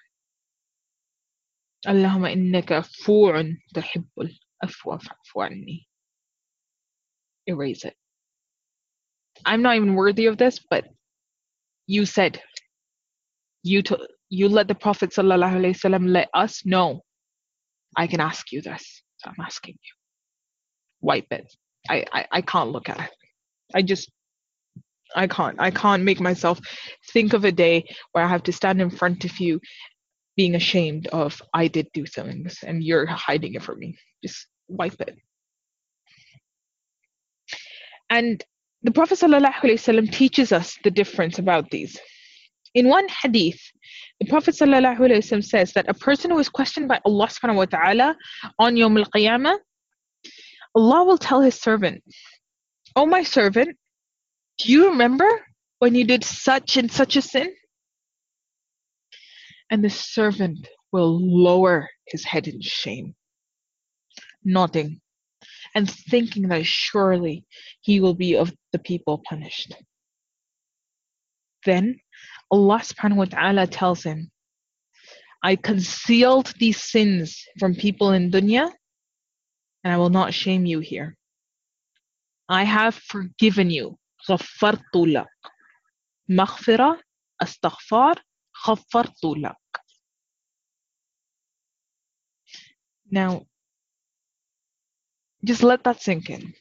اللهم 1.87 2.25
إنك 2.25 2.71
عفو 2.71 3.43
تحب 3.75 4.09
العفو 4.19 4.97
فاعف 4.97 5.37
عني. 5.37 5.87
Erase 7.46 7.84
it. 7.84 7.94
I'm 9.44 9.62
not 9.62 9.76
even 9.76 9.94
worthy 9.94 10.26
of 10.26 10.38
this, 10.38 10.60
but 10.70 10.86
you 11.86 12.06
said 12.06 12.40
you 13.62 13.82
to, 13.82 13.98
you 14.28 14.48
let 14.48 14.68
the 14.68 14.74
Prophet 14.74 15.10
ﷺ 15.10 16.08
let 16.08 16.28
us 16.34 16.64
know. 16.64 17.02
I 17.96 18.06
can 18.06 18.20
ask 18.20 18.52
you 18.52 18.62
this. 18.62 19.02
So 19.18 19.30
I'm 19.30 19.44
asking 19.44 19.74
you. 19.74 19.92
Wipe 21.00 21.26
it. 21.30 21.52
I, 21.88 22.04
I, 22.12 22.26
I 22.32 22.40
can't 22.42 22.70
look 22.70 22.88
at 22.88 23.00
it. 23.00 23.10
I 23.74 23.82
just 23.82 24.10
I 25.14 25.26
can't. 25.26 25.56
I 25.58 25.70
can't 25.70 26.02
make 26.02 26.20
myself 26.20 26.60
think 27.12 27.32
of 27.32 27.44
a 27.44 27.52
day 27.52 27.84
where 28.12 28.24
I 28.24 28.28
have 28.28 28.42
to 28.44 28.52
stand 28.52 28.82
in 28.82 28.90
front 28.90 29.24
of 29.24 29.38
you 29.38 29.60
being 30.36 30.54
ashamed 30.54 31.06
of 31.08 31.40
I 31.54 31.68
did 31.68 31.88
do 31.94 32.04
things 32.04 32.58
and 32.62 32.84
you're 32.84 33.06
hiding 33.06 33.54
it 33.54 33.62
from 33.62 33.78
me. 33.78 33.96
Just 34.22 34.46
wipe 34.68 35.00
it. 35.00 35.16
And 38.16 38.42
the 38.82 38.92
Prophet 38.92 39.18
ﷺ 39.18 40.10
teaches 40.10 40.50
us 40.50 40.78
the 40.82 40.90
difference 40.90 41.38
about 41.38 41.70
these. 41.70 41.98
In 42.74 42.88
one 42.88 43.06
hadith, 43.08 43.60
the 44.20 44.26
Prophet 44.26 44.54
ﷺ 44.54 45.44
says 45.44 45.74
that 45.74 45.86
a 45.86 45.92
person 45.92 46.30
who 46.30 46.38
is 46.38 46.48
questioned 46.48 46.88
by 46.88 46.98
Allah 47.04 47.26
subhanahu 47.26 47.56
wa 47.56 47.66
ta'ala 47.66 48.16
on 48.58 48.74
Yawm 48.74 48.98
al 48.98 49.10
Qiyamah, 49.14 49.58
Allah 50.74 51.04
will 51.04 51.18
tell 51.18 51.42
his 51.42 51.60
servant, 51.60 52.02
Oh 52.94 53.04
my 53.04 53.22
servant, 53.22 53.76
do 54.60 54.72
you 54.72 54.88
remember 54.88 55.28
when 55.80 55.94
you 55.94 56.04
did 56.04 56.24
such 56.24 56.78
and 56.78 56.90
such 56.90 57.16
a 57.16 57.20
sin? 57.22 57.54
And 59.68 59.84
the 59.84 59.90
servant 59.90 60.66
will 60.90 61.20
lower 61.20 61.90
his 62.06 62.24
head 62.24 62.48
in 62.48 62.62
shame, 62.62 63.14
nodding 64.42 65.02
and 65.75 65.89
thinking 65.89 66.47
that 66.49 66.65
surely 66.65 67.45
he 67.81 67.99
will 67.99 68.13
be 68.13 68.35
of 68.35 68.53
the 68.71 68.79
people 68.79 69.21
punished. 69.27 69.75
Then 71.65 71.99
Allah 72.49 72.79
subhanahu 72.79 73.17
wa 73.17 73.25
ta'ala 73.25 73.67
tells 73.67 74.03
him, 74.03 74.31
I 75.43 75.55
concealed 75.55 76.53
these 76.59 76.81
sins 76.81 77.43
from 77.59 77.75
people 77.75 78.11
in 78.11 78.31
dunya 78.31 78.71
and 79.83 79.93
I 79.93 79.97
will 79.97 80.09
not 80.09 80.33
shame 80.33 80.65
you 80.65 80.79
here. 80.79 81.17
I 82.49 82.63
have 82.63 82.95
forgiven 82.95 83.69
you. 83.69 83.97
غفرت 84.29 84.95
لك. 84.95 85.27
مغفرة 86.29 87.01
استغفار 87.41 88.23
غفرت 88.67 89.23
لك. 89.23 89.55
Now, 93.09 93.47
just 95.44 95.62
let 95.62 95.84
that 95.84 96.02
sink 96.02 96.30
in. 96.30 96.54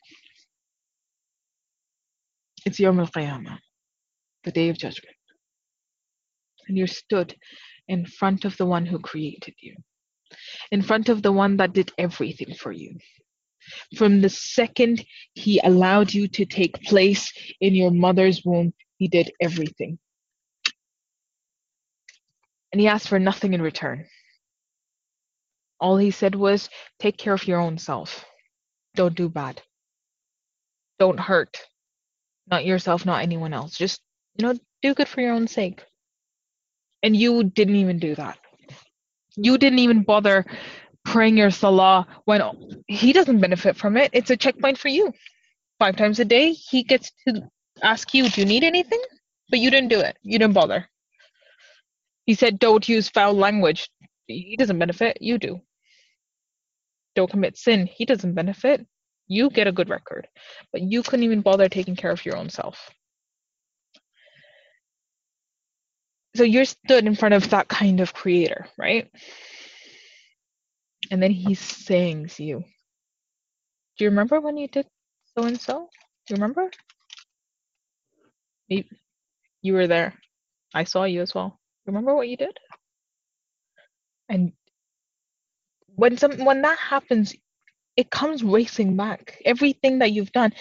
It's 2.65 2.79
Yom 2.79 2.99
Al 2.99 3.07
Qiyamah, 3.07 3.59
the 4.43 4.51
day 4.51 4.69
of 4.69 4.77
judgment. 4.77 5.15
And 6.67 6.77
you're 6.77 6.87
stood 6.87 7.35
in 7.87 8.05
front 8.05 8.45
of 8.45 8.57
the 8.57 8.65
one 8.65 8.85
who 8.85 8.99
created 8.99 9.53
you, 9.61 9.75
in 10.71 10.81
front 10.81 11.09
of 11.09 11.21
the 11.21 11.31
one 11.31 11.57
that 11.57 11.73
did 11.73 11.91
everything 11.97 12.55
for 12.55 12.71
you. 12.71 12.97
From 13.97 14.21
the 14.21 14.29
second 14.29 15.05
he 15.33 15.59
allowed 15.63 16.13
you 16.13 16.27
to 16.29 16.45
take 16.45 16.81
place 16.83 17.31
in 17.61 17.75
your 17.75 17.91
mother's 17.91 18.43
womb, 18.43 18.73
he 18.97 19.07
did 19.07 19.31
everything. 19.41 19.99
And 22.71 22.81
he 22.81 22.87
asked 22.87 23.07
for 23.07 23.19
nothing 23.19 23.53
in 23.53 23.61
return. 23.61 24.05
All 25.79 25.97
he 25.97 26.11
said 26.11 26.35
was, 26.35 26.69
take 26.99 27.17
care 27.17 27.33
of 27.33 27.47
your 27.47 27.59
own 27.59 27.77
self. 27.77 28.25
Don't 28.95 29.15
do 29.15 29.29
bad. 29.29 29.61
Don't 30.99 31.19
hurt. 31.19 31.57
Not 32.49 32.65
yourself, 32.65 33.05
not 33.05 33.21
anyone 33.21 33.53
else. 33.53 33.75
Just, 33.77 34.01
you 34.37 34.45
know, 34.45 34.57
do 34.81 34.93
good 34.93 35.07
for 35.07 35.21
your 35.21 35.33
own 35.33 35.47
sake. 35.47 35.83
And 37.03 37.15
you 37.15 37.43
didn't 37.43 37.75
even 37.75 37.99
do 37.99 38.15
that. 38.15 38.37
You 39.35 39.57
didn't 39.57 39.79
even 39.79 40.03
bother 40.03 40.45
praying 41.03 41.37
your 41.37 41.51
salah 41.51 42.07
when 42.25 42.41
he 42.87 43.13
doesn't 43.13 43.39
benefit 43.39 43.75
from 43.75 43.97
it. 43.97 44.09
It's 44.13 44.31
a 44.31 44.37
checkpoint 44.37 44.77
for 44.77 44.87
you. 44.87 45.13
Five 45.79 45.97
times 45.97 46.19
a 46.19 46.25
day, 46.25 46.51
he 46.51 46.83
gets 46.83 47.11
to 47.27 47.43
ask 47.83 48.13
you, 48.13 48.29
Do 48.29 48.41
you 48.41 48.47
need 48.47 48.63
anything? 48.63 49.01
But 49.49 49.59
you 49.59 49.69
didn't 49.69 49.89
do 49.89 49.99
it. 49.99 50.17
You 50.23 50.39
didn't 50.39 50.53
bother. 50.53 50.87
He 52.25 52.33
said, 52.33 52.59
Don't 52.59 52.87
use 52.87 53.09
foul 53.09 53.33
language. 53.33 53.89
He 54.27 54.55
doesn't 54.57 54.79
benefit. 54.79 55.17
You 55.21 55.37
do. 55.37 55.61
Don't 57.15 57.29
commit 57.29 57.57
sin. 57.57 57.87
He 57.87 58.05
doesn't 58.05 58.33
benefit. 58.33 58.85
You 59.27 59.49
get 59.49 59.67
a 59.67 59.71
good 59.71 59.89
record. 59.89 60.27
But 60.71 60.81
you 60.81 61.01
couldn't 61.01 61.23
even 61.23 61.41
bother 61.41 61.69
taking 61.69 61.95
care 61.95 62.11
of 62.11 62.25
your 62.25 62.37
own 62.37 62.49
self. 62.49 62.91
So 66.35 66.43
you're 66.43 66.65
stood 66.65 67.05
in 67.07 67.15
front 67.15 67.33
of 67.33 67.49
that 67.51 67.69
kind 67.69 68.01
of 68.01 68.13
creator, 68.13 68.67
right? 68.77 69.09
And 71.09 71.23
then 71.23 71.31
he 71.31 71.53
sings 71.53 72.39
you, 72.39 72.63
Do 73.97 74.03
you 74.03 74.09
remember 74.09 74.41
when 74.41 74.57
you 74.57 74.67
did 74.67 74.85
so 75.37 75.45
and 75.45 75.59
so? 75.59 75.89
Do 76.27 76.33
you 76.33 76.35
remember? 76.35 76.69
You, 78.67 78.83
you 79.61 79.73
were 79.73 79.87
there. 79.87 80.15
I 80.73 80.83
saw 80.83 81.05
you 81.05 81.21
as 81.21 81.33
well. 81.33 81.59
Remember 81.85 82.15
what 82.15 82.27
you 82.27 82.35
did? 82.35 82.57
And 84.27 84.51
when 85.95 86.17
some 86.17 86.43
when 86.45 86.61
that 86.61 86.77
happens, 86.77 87.35
it 87.95 88.09
comes 88.09 88.43
racing 88.43 88.95
back. 88.95 89.41
Everything 89.45 89.99
that 89.99 90.11
you've 90.11 90.31
done, 90.31 90.53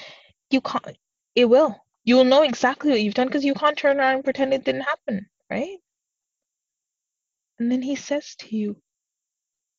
you 0.50 0.60
can't. 0.60 0.96
It 1.34 1.46
will. 1.46 1.76
You 2.04 2.16
will 2.16 2.24
know 2.24 2.42
exactly 2.42 2.90
what 2.90 3.00
you've 3.00 3.14
done 3.14 3.28
because 3.28 3.44
you 3.44 3.54
can't 3.54 3.76
turn 3.76 3.98
around 3.98 4.16
and 4.16 4.24
pretend 4.24 4.52
it 4.52 4.64
didn't 4.64 4.82
happen, 4.82 5.26
right? 5.50 5.78
And 7.58 7.70
then 7.70 7.82
he 7.82 7.96
says 7.96 8.34
to 8.40 8.56
you, 8.56 8.76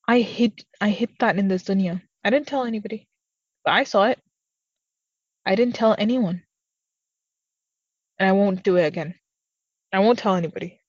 I 0.08 0.20
hid 0.20 0.64
I 0.82 0.90
hid 0.90 1.12
that 1.20 1.38
in 1.38 1.48
this 1.48 1.64
dunya. 1.64 2.02
I 2.24 2.30
didn't 2.30 2.48
tell 2.48 2.64
anybody. 2.66 3.08
But 3.64 3.74
I 3.74 3.84
saw 3.84 4.06
it. 4.06 4.20
I 5.46 5.56
didn't 5.56 5.76
tell 5.76 5.96
anyone. 5.98 6.44
And 8.20 8.30
I 8.30 8.32
won't 8.32 8.64
do 8.64 8.78
it 8.78 8.86
again. 8.86 9.16
I 9.94 10.00
won't 10.00 10.20
tell 10.20 10.36
anybody. 10.36 10.82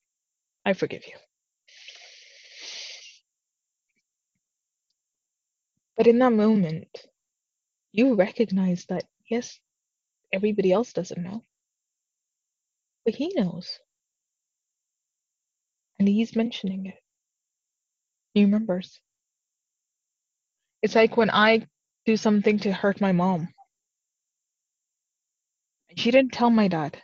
I 0.65 0.73
forgive 0.73 1.05
you. 1.05 1.13
But 5.97 6.07
in 6.07 6.19
that 6.19 6.31
moment, 6.33 6.87
you 7.91 8.15
recognize 8.15 8.85
that, 8.89 9.05
yes, 9.29 9.59
everybody 10.33 10.71
else 10.71 10.93
doesn't 10.93 11.21
know. 11.23 11.43
But 13.05 13.15
he 13.15 13.33
knows. 13.35 13.79
And 15.99 16.07
he's 16.07 16.35
mentioning 16.35 16.85
it. 16.87 16.95
He 18.33 18.43
remembers. 18.43 18.99
It's 20.83 20.95
like 20.95 21.17
when 21.17 21.31
I 21.31 21.65
do 22.05 22.17
something 22.17 22.59
to 22.59 22.71
hurt 22.71 23.01
my 23.01 23.11
mom. 23.11 23.49
And 25.89 25.99
she 25.99 26.11
didn't 26.11 26.33
tell 26.33 26.51
my 26.51 26.67
dad. 26.67 27.01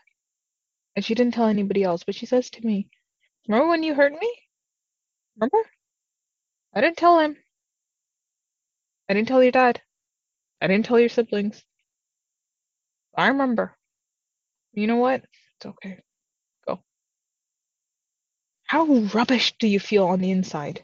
And 0.95 1.03
she 1.03 1.15
didn't 1.15 1.33
tell 1.33 1.47
anybody 1.47 1.83
else, 1.83 2.03
but 2.03 2.15
she 2.15 2.27
says 2.27 2.49
to 2.51 2.65
me, 2.65 2.87
Remember 3.47 3.69
when 3.69 3.83
you 3.83 3.95
hurt 3.95 4.13
me? 4.13 4.31
Remember? 5.37 5.69
I 6.75 6.81
didn't 6.81 6.97
tell 6.97 7.19
him. 7.19 7.37
I 9.13 9.15
didn't 9.15 9.27
tell 9.27 9.43
your 9.43 9.51
dad. 9.51 9.79
I 10.59 10.65
didn't 10.65 10.87
tell 10.87 10.99
your 10.99 11.07
siblings. 11.07 11.63
I 13.15 13.27
remember. 13.27 13.77
You 14.73 14.87
know 14.87 14.95
what? 14.95 15.21
It's 15.57 15.67
okay. 15.67 15.99
Go. 16.67 16.79
How 18.65 18.87
rubbish 19.13 19.53
do 19.59 19.67
you 19.67 19.79
feel 19.79 20.07
on 20.07 20.19
the 20.19 20.31
inside? 20.31 20.83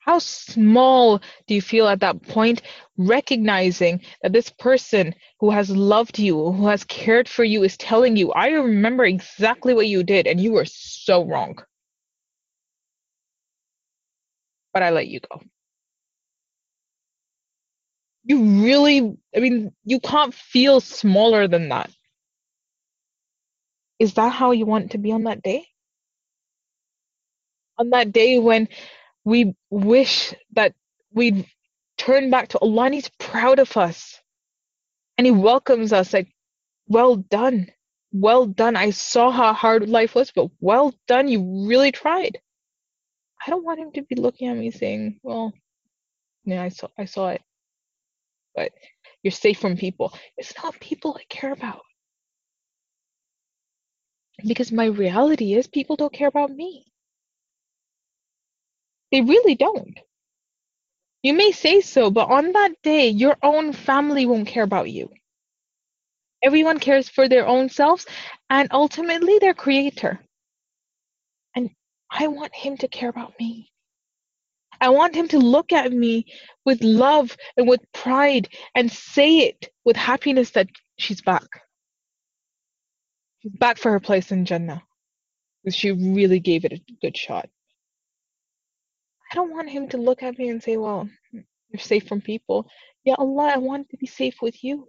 How 0.00 0.18
small 0.18 1.22
do 1.46 1.54
you 1.54 1.62
feel 1.62 1.88
at 1.88 2.00
that 2.00 2.20
point, 2.20 2.60
recognizing 2.98 4.02
that 4.20 4.34
this 4.34 4.50
person 4.50 5.14
who 5.40 5.50
has 5.50 5.70
loved 5.70 6.18
you, 6.18 6.52
who 6.52 6.66
has 6.66 6.84
cared 6.84 7.30
for 7.30 7.44
you, 7.44 7.62
is 7.64 7.78
telling 7.78 8.18
you, 8.18 8.30
I 8.32 8.48
remember 8.48 9.06
exactly 9.06 9.72
what 9.72 9.88
you 9.88 10.02
did, 10.04 10.26
and 10.26 10.38
you 10.38 10.52
were 10.52 10.66
so 10.66 11.24
wrong. 11.24 11.56
But 14.74 14.82
I 14.82 14.90
let 14.90 15.08
you 15.08 15.20
go. 15.20 15.40
You 18.26 18.64
really, 18.64 19.16
I 19.36 19.40
mean, 19.40 19.72
you 19.84 20.00
can't 20.00 20.34
feel 20.34 20.80
smaller 20.80 21.46
than 21.46 21.68
that. 21.68 21.90
Is 24.00 24.14
that 24.14 24.32
how 24.32 24.50
you 24.50 24.66
want 24.66 24.90
to 24.92 24.98
be 24.98 25.12
on 25.12 25.24
that 25.24 25.42
day? 25.42 25.66
On 27.78 27.90
that 27.90 28.12
day 28.12 28.38
when 28.38 28.68
we 29.24 29.54
wish 29.70 30.34
that 30.54 30.74
we'd 31.12 31.46
turn 31.98 32.30
back 32.30 32.48
to 32.48 32.58
Allah 32.58 32.86
and 32.86 32.94
He's 32.94 33.10
proud 33.18 33.60
of 33.60 33.76
us. 33.76 34.20
And 35.16 35.26
He 35.26 35.30
welcomes 35.30 35.92
us 35.92 36.12
like, 36.12 36.28
well 36.88 37.16
done. 37.16 37.70
Well 38.12 38.46
done. 38.46 38.76
I 38.76 38.90
saw 38.90 39.30
how 39.30 39.52
hard 39.52 39.88
life 39.88 40.14
was, 40.16 40.32
but 40.32 40.50
well 40.60 40.94
done. 41.06 41.28
You 41.28 41.66
really 41.68 41.92
tried. 41.92 42.40
I 43.46 43.50
don't 43.50 43.64
want 43.64 43.78
him 43.78 43.92
to 43.92 44.02
be 44.02 44.16
looking 44.16 44.48
at 44.48 44.56
me 44.56 44.70
saying, 44.70 45.20
well, 45.22 45.52
yeah, 46.44 46.62
I 46.62 46.70
saw 46.70 46.88
I 46.98 47.04
saw 47.04 47.28
it. 47.28 47.42
But 48.56 48.72
you're 49.22 49.30
safe 49.30 49.58
from 49.58 49.76
people. 49.76 50.12
It's 50.36 50.54
not 50.62 50.80
people 50.80 51.16
I 51.18 51.24
care 51.28 51.52
about. 51.52 51.82
Because 54.46 54.72
my 54.72 54.86
reality 54.86 55.54
is 55.54 55.66
people 55.66 55.96
don't 55.96 56.12
care 56.12 56.28
about 56.28 56.50
me. 56.50 56.86
They 59.12 59.20
really 59.20 59.54
don't. 59.54 59.98
You 61.22 61.34
may 61.34 61.52
say 61.52 61.80
so, 61.80 62.10
but 62.10 62.30
on 62.30 62.52
that 62.52 62.82
day, 62.82 63.08
your 63.08 63.36
own 63.42 63.72
family 63.72 64.26
won't 64.26 64.48
care 64.48 64.62
about 64.62 64.90
you. 64.90 65.10
Everyone 66.42 66.78
cares 66.78 67.08
for 67.08 67.28
their 67.28 67.46
own 67.46 67.68
selves 67.68 68.06
and 68.50 68.68
ultimately 68.70 69.38
their 69.38 69.54
creator. 69.54 70.20
And 71.54 71.70
I 72.10 72.28
want 72.28 72.54
him 72.54 72.76
to 72.78 72.88
care 72.88 73.08
about 73.08 73.34
me. 73.40 73.72
I 74.80 74.90
want 74.90 75.14
him 75.14 75.28
to 75.28 75.38
look 75.38 75.72
at 75.72 75.92
me 75.92 76.26
with 76.64 76.82
love 76.82 77.36
and 77.56 77.68
with 77.68 77.80
pride 77.92 78.48
and 78.74 78.90
say 78.90 79.38
it 79.38 79.68
with 79.84 79.96
happiness 79.96 80.50
that 80.50 80.68
she's 80.98 81.22
back. 81.22 81.46
She's 83.40 83.52
back 83.52 83.78
for 83.78 83.92
her 83.92 84.00
place 84.00 84.32
in 84.32 84.44
Jannah. 84.44 84.82
She 85.68 85.90
really 85.90 86.38
gave 86.38 86.64
it 86.64 86.72
a 86.72 86.80
good 87.02 87.16
shot. 87.16 87.48
I 89.30 89.34
don't 89.34 89.50
want 89.50 89.68
him 89.70 89.88
to 89.88 89.96
look 89.96 90.22
at 90.22 90.38
me 90.38 90.48
and 90.48 90.62
say, 90.62 90.76
Well, 90.76 91.08
you're 91.32 91.80
safe 91.80 92.06
from 92.06 92.20
people. 92.20 92.68
Yeah, 93.04 93.14
Allah, 93.18 93.52
I 93.54 93.58
want 93.58 93.88
to 93.90 93.96
be 93.96 94.06
safe 94.06 94.40
with 94.40 94.62
you. 94.62 94.88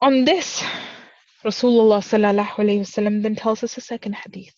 On 0.00 0.24
this, 0.24 0.62
Rasulullah 1.44 2.02
then 3.22 3.36
tells 3.36 3.62
us 3.62 3.76
a 3.76 3.80
second 3.80 4.14
hadith. 4.14 4.54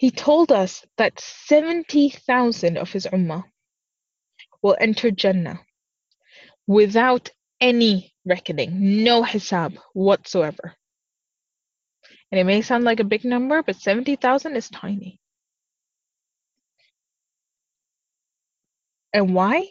He 0.00 0.10
told 0.10 0.50
us 0.50 0.82
that 0.96 1.20
70,000 1.20 2.78
of 2.78 2.90
his 2.90 3.06
ummah 3.06 3.44
will 4.62 4.74
enter 4.80 5.10
Jannah 5.10 5.60
without 6.66 7.28
any 7.60 8.14
reckoning, 8.24 9.04
no 9.04 9.22
hisab 9.22 9.76
whatsoever. 9.92 10.74
And 12.32 12.40
it 12.40 12.44
may 12.44 12.62
sound 12.62 12.84
like 12.84 13.00
a 13.00 13.04
big 13.04 13.26
number, 13.26 13.62
but 13.62 13.76
70,000 13.76 14.56
is 14.56 14.70
tiny. 14.70 15.20
And 19.12 19.34
why? 19.34 19.68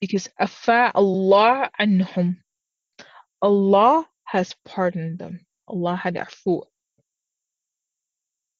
Because 0.00 0.28
Allah 0.38 1.70
anhum. 1.80 2.36
Allah 3.42 4.08
has 4.26 4.54
pardoned 4.64 5.18
them. 5.18 5.44
Allah 5.66 5.96
had. 5.96 6.24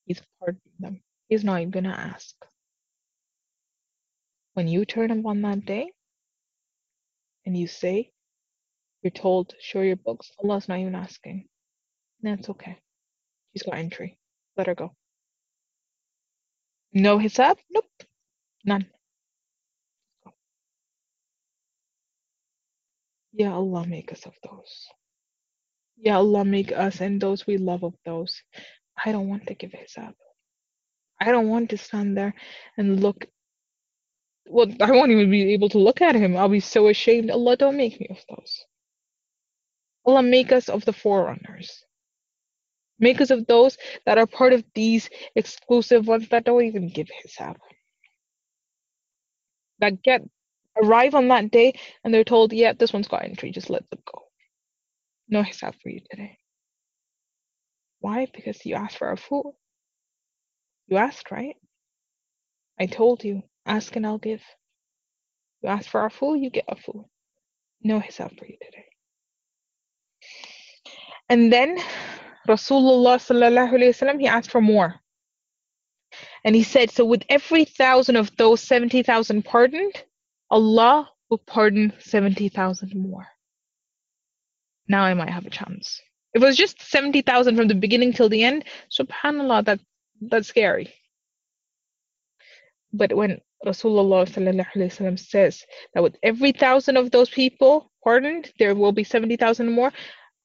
He's 0.04 0.20
pardoned 0.40 0.60
them. 0.80 1.00
He's 1.32 1.44
not 1.44 1.60
even 1.62 1.70
gonna 1.70 1.88
ask. 2.12 2.34
When 4.52 4.68
you 4.68 4.84
turn 4.84 5.10
up 5.10 5.24
on 5.24 5.40
that 5.40 5.64
day 5.64 5.90
and 7.46 7.56
you 7.56 7.66
say, 7.66 8.10
you're 9.02 9.12
told, 9.12 9.54
show 9.58 9.80
your 9.80 9.96
books, 9.96 10.30
Allah's 10.44 10.68
not 10.68 10.80
even 10.80 10.94
asking. 10.94 11.48
That's 12.20 12.50
okay. 12.50 12.76
She's 13.54 13.62
got 13.62 13.76
entry. 13.76 14.18
Let 14.58 14.66
her 14.66 14.74
go. 14.74 14.92
No 16.92 17.16
hisab? 17.16 17.56
Nope. 17.70 17.86
None. 18.66 18.84
Ya 23.32 23.54
Allah, 23.54 23.86
make 23.86 24.12
us 24.12 24.26
of 24.26 24.34
those. 24.44 24.86
Ya 25.96 26.18
Allah, 26.18 26.44
make 26.44 26.72
us 26.72 27.00
and 27.00 27.18
those 27.18 27.46
we 27.46 27.56
love 27.56 27.84
of 27.84 27.94
those. 28.04 28.42
I 29.02 29.12
don't 29.12 29.30
want 29.30 29.46
to 29.46 29.54
give 29.54 29.70
hisab. 29.70 30.12
I 31.22 31.30
don't 31.30 31.48
want 31.48 31.70
to 31.70 31.78
stand 31.78 32.16
there 32.16 32.34
and 32.76 33.00
look. 33.00 33.26
Well, 34.46 34.66
I 34.80 34.90
won't 34.90 35.12
even 35.12 35.30
be 35.30 35.52
able 35.54 35.68
to 35.70 35.78
look 35.78 36.02
at 36.02 36.16
him. 36.16 36.36
I'll 36.36 36.48
be 36.48 36.60
so 36.60 36.88
ashamed. 36.88 37.30
Allah, 37.30 37.56
don't 37.56 37.76
make 37.76 38.00
me 38.00 38.08
of 38.10 38.18
those. 38.28 38.64
Allah, 40.04 40.22
make 40.22 40.50
us 40.50 40.68
of 40.68 40.84
the 40.84 40.92
forerunners. 40.92 41.84
Make 42.98 43.20
us 43.20 43.30
of 43.30 43.46
those 43.46 43.78
that 44.04 44.18
are 44.18 44.26
part 44.26 44.52
of 44.52 44.64
these 44.74 45.08
exclusive 45.36 46.06
ones 46.08 46.28
that 46.30 46.44
don't 46.44 46.64
even 46.64 46.88
give 46.88 47.08
hisab. 47.24 47.56
That 49.78 50.02
get 50.02 50.22
arrive 50.82 51.14
on 51.14 51.28
that 51.28 51.50
day 51.50 51.74
and 52.04 52.12
they're 52.12 52.24
told, 52.24 52.52
yeah, 52.52 52.72
this 52.72 52.92
one's 52.92 53.08
got 53.08 53.24
entry, 53.24 53.50
just 53.52 53.70
let 53.70 53.88
them 53.90 54.00
go. 54.12 54.22
No 55.28 55.42
hisab 55.42 55.74
for 55.82 55.88
you 55.88 56.00
today. 56.10 56.38
Why? 58.00 58.26
Because 58.34 58.64
you 58.66 58.74
asked 58.74 58.98
for 58.98 59.14
afu. 59.14 59.52
You 60.88 60.96
asked, 60.96 61.30
right? 61.30 61.56
I 62.78 62.86
told 62.86 63.24
you, 63.24 63.42
ask 63.66 63.94
and 63.96 64.06
I'll 64.06 64.18
give. 64.18 64.42
You 65.62 65.68
ask 65.68 65.88
for 65.88 66.00
afu, 66.08 66.40
you 66.40 66.50
get 66.50 66.66
afu. 66.68 67.04
No 67.82 68.00
hisab 68.00 68.38
for 68.38 68.46
you 68.46 68.56
today. 68.60 68.86
And 71.28 71.52
then 71.52 71.78
Rasulullah 72.48 73.18
sallallahu 73.18 73.72
wasallam, 73.72 74.20
he 74.20 74.26
asked 74.26 74.50
for 74.50 74.60
more. 74.60 74.96
And 76.44 76.54
he 76.54 76.62
said, 76.62 76.90
so 76.90 77.04
with 77.04 77.22
every 77.28 77.64
thousand 77.64 78.16
of 78.16 78.36
those 78.36 78.60
70,000 78.62 79.44
pardoned, 79.44 80.02
Allah 80.50 81.08
will 81.30 81.38
pardon 81.38 81.92
70,000 82.00 82.94
more. 82.94 83.26
Now 84.88 85.04
I 85.04 85.14
might 85.14 85.30
have 85.30 85.46
a 85.46 85.50
chance. 85.50 86.00
If 86.34 86.42
it 86.42 86.46
was 86.46 86.56
just 86.56 86.82
70,000 86.82 87.56
from 87.56 87.68
the 87.68 87.74
beginning 87.74 88.12
till 88.12 88.28
the 88.28 88.42
end, 88.42 88.64
subhanAllah, 88.90 89.64
that, 89.66 89.80
that's 90.30 90.48
scary. 90.48 90.92
But 92.92 93.14
when 93.14 93.40
Rasulullah 93.64 95.18
says 95.18 95.64
that 95.94 96.02
with 96.02 96.16
every 96.22 96.52
thousand 96.52 96.96
of 96.96 97.10
those 97.10 97.30
people 97.30 97.90
pardoned, 98.04 98.52
there 98.58 98.74
will 98.74 98.92
be 98.92 99.04
70,000 99.04 99.70
more, 99.70 99.92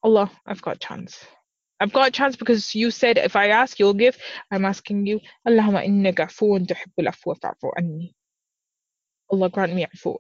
Allah, 0.04 0.32
I've 0.46 0.62
got 0.62 0.80
chance. 0.80 1.26
I've 1.80 1.94
got 1.94 2.08
a 2.08 2.12
chance 2.12 2.36
because 2.36 2.74
you 2.74 2.90
said 2.90 3.18
if 3.18 3.36
I 3.36 3.50
ask, 3.50 3.80
you'll 3.80 3.94
give. 3.94 4.18
I'm 4.52 4.66
asking 4.66 5.06
you, 5.06 5.20
Allahumma 5.48 5.86
tuhibbul 5.86 7.08
afwa 7.08 7.40
fa'fu 7.40 7.72
anni. 7.78 8.16
Allah 9.32 9.50
grant 9.50 9.74
me 9.74 9.86
afu. 9.86 10.18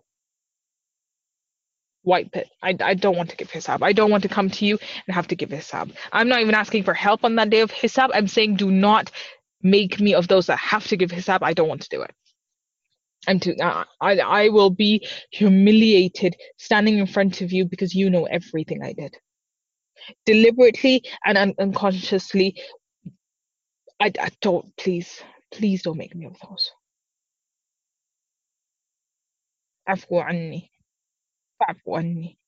Wipe 2.03 2.35
it. 2.35 2.49
I, 2.61 2.75
I 2.79 2.93
don't 2.93 3.17
want 3.17 3.31
to 3.31 3.35
give 3.35 3.51
hisab. 3.51 3.79
I 3.81 3.91
don't 3.91 4.11
want 4.11 4.23
to 4.23 4.29
come 4.29 4.49
to 4.49 4.65
you 4.65 4.77
and 5.07 5.15
have 5.15 5.27
to 5.27 5.35
give 5.35 5.49
hisab. 5.49 5.93
I'm 6.11 6.29
not 6.29 6.41
even 6.41 6.55
asking 6.55 6.83
for 6.83 6.93
help 6.93 7.23
on 7.23 7.35
that 7.35 7.49
day 7.49 7.61
of 7.61 7.71
hisab. 7.71 8.11
I'm 8.13 8.27
saying 8.27 8.55
do 8.55 8.71
not 8.71 9.11
make 9.62 10.00
me 10.00 10.14
of 10.14 10.28
those 10.28 10.46
that 10.48 10.58
have 10.58 10.86
to 10.88 10.96
give 10.96 11.10
hisab. 11.10 11.40
I 11.42 11.54
don't 11.54 11.68
want 11.68 11.82
to 11.82 11.88
do 11.90 12.02
it. 12.02 12.12
I'm 13.28 13.40
to, 13.40 13.56
uh, 13.58 13.84
I, 14.00 14.18
I 14.18 14.48
will 14.50 14.70
be 14.70 15.06
humiliated 15.32 16.36
standing 16.58 16.98
in 16.98 17.06
front 17.06 17.42
of 17.42 17.52
you 17.52 17.64
because 17.66 17.94
you 17.94 18.10
know 18.10 18.24
everything 18.26 18.82
I 18.84 18.92
did. 18.94 19.16
Deliberately 20.26 21.04
and 21.24 21.38
un- 21.38 21.54
unconsciously, 21.58 22.56
I, 24.00 24.12
I 24.20 24.30
don't, 24.42 24.76
please, 24.78 25.22
please 25.52 25.82
don't 25.82 25.98
make 25.98 26.14
me 26.16 26.26
of 26.26 26.36
those. 26.48 26.72
عفو 29.88 30.20
عني 30.20 30.70
فاعف 31.60 31.82
عني 31.88 32.38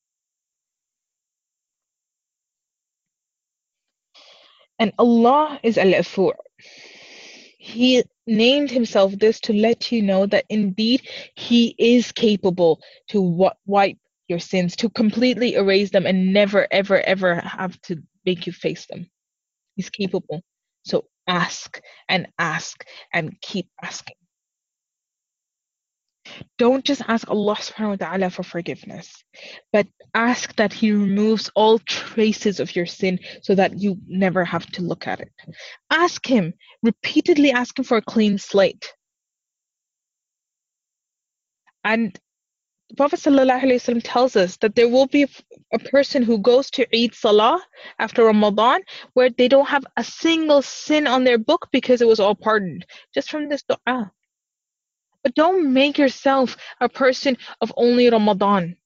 And 4.79 4.93
Allah 4.99 5.59
is 5.63 5.77
Al-Afu. 5.77 6.33
he 7.62 8.02
named 8.26 8.70
himself 8.70 9.12
this 9.18 9.38
to 9.40 9.52
let 9.52 9.92
you 9.92 10.00
know 10.00 10.24
that 10.24 10.46
indeed 10.48 11.02
He 11.34 11.74
is 11.78 12.10
capable 12.10 12.80
to 13.08 13.20
wipe 13.66 13.98
your 14.28 14.38
sins, 14.38 14.76
to 14.76 14.88
completely 14.88 15.54
erase 15.54 15.90
them 15.90 16.06
and 16.06 16.32
never, 16.32 16.66
ever, 16.70 17.02
ever 17.02 17.34
have 17.34 17.78
to 17.82 18.02
make 18.24 18.46
you 18.46 18.52
face 18.54 18.86
them. 18.86 19.10
He's 19.76 19.90
capable. 19.90 20.42
So 20.84 21.04
ask 21.26 21.82
and 22.08 22.28
ask 22.38 22.82
and 23.12 23.38
keep 23.42 23.68
asking. 23.82 24.16
Don't 26.58 26.84
just 26.84 27.02
ask 27.08 27.28
Allah 27.28 27.56
subhanahu 27.56 28.00
wa 28.00 28.06
ta'ala 28.06 28.30
for 28.30 28.42
forgiveness, 28.42 29.24
but 29.72 29.86
ask 30.14 30.54
that 30.56 30.72
He 30.72 30.92
removes 30.92 31.50
all 31.54 31.78
traces 31.80 32.60
of 32.60 32.74
your 32.76 32.86
sin 32.86 33.18
so 33.42 33.54
that 33.54 33.78
you 33.80 33.98
never 34.06 34.44
have 34.44 34.66
to 34.72 34.82
look 34.82 35.06
at 35.06 35.20
it. 35.20 35.32
Ask 35.90 36.26
Him, 36.26 36.54
repeatedly 36.82 37.50
ask 37.50 37.78
Him 37.78 37.84
for 37.84 37.96
a 37.96 38.02
clean 38.02 38.38
slate. 38.38 38.92
And 41.84 42.18
Prophet 42.96 43.20
ﷺ 43.20 44.00
tells 44.02 44.34
us 44.36 44.56
that 44.58 44.74
there 44.74 44.88
will 44.88 45.06
be 45.06 45.26
a 45.72 45.78
person 45.78 46.22
who 46.22 46.38
goes 46.38 46.70
to 46.72 46.86
Eid 46.94 47.14
Salah 47.14 47.62
after 47.98 48.24
Ramadan 48.24 48.80
where 49.14 49.30
they 49.30 49.46
don't 49.46 49.68
have 49.68 49.86
a 49.96 50.02
single 50.02 50.60
sin 50.60 51.06
on 51.06 51.24
their 51.24 51.38
book 51.38 51.68
because 51.70 52.02
it 52.02 52.08
was 52.08 52.18
all 52.18 52.34
pardoned 52.34 52.84
just 53.14 53.30
from 53.30 53.48
this 53.48 53.62
dua. 53.62 54.10
But 55.22 55.34
don't 55.34 55.72
make 55.72 55.98
yourself 55.98 56.56
a 56.80 56.88
person 56.88 57.36
of 57.60 57.72
only 57.76 58.08
Ramadan. 58.08 58.76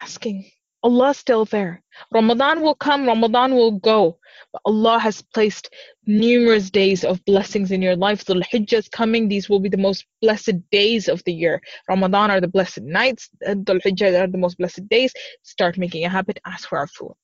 Asking. 0.00 0.50
Allah's 0.82 1.18
still 1.18 1.44
there. 1.44 1.82
Ramadan 2.10 2.62
will 2.62 2.74
come, 2.74 3.06
Ramadan 3.06 3.54
will 3.54 3.72
go. 3.72 4.18
But 4.52 4.62
Allah 4.64 4.98
has 4.98 5.20
placed 5.20 5.68
numerous 6.06 6.70
days 6.70 7.04
of 7.04 7.22
blessings 7.26 7.70
in 7.70 7.82
your 7.82 7.96
life. 7.96 8.24
Dhul 8.24 8.42
Hijjah 8.42 8.78
is 8.78 8.88
coming. 8.88 9.28
These 9.28 9.50
will 9.50 9.60
be 9.60 9.68
the 9.68 9.76
most 9.76 10.06
blessed 10.22 10.70
days 10.70 11.08
of 11.08 11.22
the 11.24 11.32
year. 11.32 11.60
Ramadan 11.88 12.30
are 12.30 12.40
the 12.40 12.48
blessed 12.48 12.80
nights. 12.80 13.28
Uh, 13.46 13.54
the 13.54 13.74
Hijjah 13.84 14.22
are 14.22 14.26
the 14.26 14.38
most 14.38 14.56
blessed 14.56 14.88
days. 14.88 15.12
Start 15.42 15.76
making 15.76 16.04
a 16.04 16.08
habit. 16.08 16.40
Ask 16.46 16.68
for 16.68 16.78
our 16.78 16.86
afu. 16.86 17.14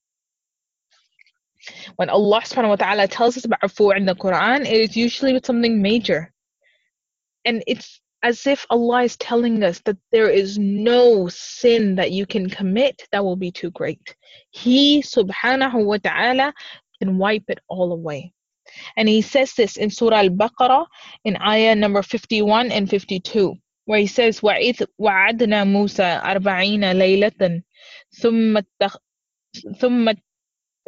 When 1.96 2.10
Allah 2.10 2.42
subhanahu 2.42 2.68
wa 2.68 2.76
ta'ala 2.76 3.08
tells 3.08 3.36
us 3.38 3.46
about 3.46 3.62
afu 3.62 3.96
in 3.96 4.04
the 4.04 4.14
Quran, 4.14 4.60
it 4.66 4.80
is 4.90 4.96
usually 4.96 5.32
with 5.32 5.46
something 5.46 5.80
major 5.80 6.32
and 7.46 7.62
it's 7.66 8.00
as 8.22 8.46
if 8.46 8.66
Allah 8.70 9.04
is 9.04 9.16
telling 9.16 9.62
us 9.62 9.80
that 9.84 9.96
there 10.10 10.28
is 10.28 10.58
no 10.58 11.28
sin 11.28 11.94
that 11.94 12.10
you 12.10 12.26
can 12.26 12.50
commit 12.50 13.02
that 13.12 13.24
will 13.24 13.36
be 13.36 13.52
too 13.52 13.70
great. 13.70 14.16
He 14.50 15.00
subhanahu 15.02 15.84
wa 15.84 15.98
ta'ala 15.98 16.52
can 17.00 17.18
wipe 17.18 17.44
it 17.48 17.60
all 17.68 17.92
away. 17.92 18.32
And 18.96 19.08
he 19.08 19.22
says 19.22 19.52
this 19.54 19.76
in 19.76 19.90
Surah 19.90 20.18
Al-Baqarah 20.26 20.86
in 21.24 21.40
ayah 21.40 21.76
number 21.76 22.02
51 22.02 22.72
and 22.72 22.90
52 22.90 23.54
where 23.84 24.00
he 24.00 24.08
says 24.08 24.40
وَعِذْ 24.40 24.84
وَعَدْنَا 25.00 25.62
مُوسَى 25.64 26.20
أَرْبَعِينَ 26.22 26.82
لَيْلَةً 26.82 27.62
thumma 28.20 28.64
ثُمَّ 29.80 30.16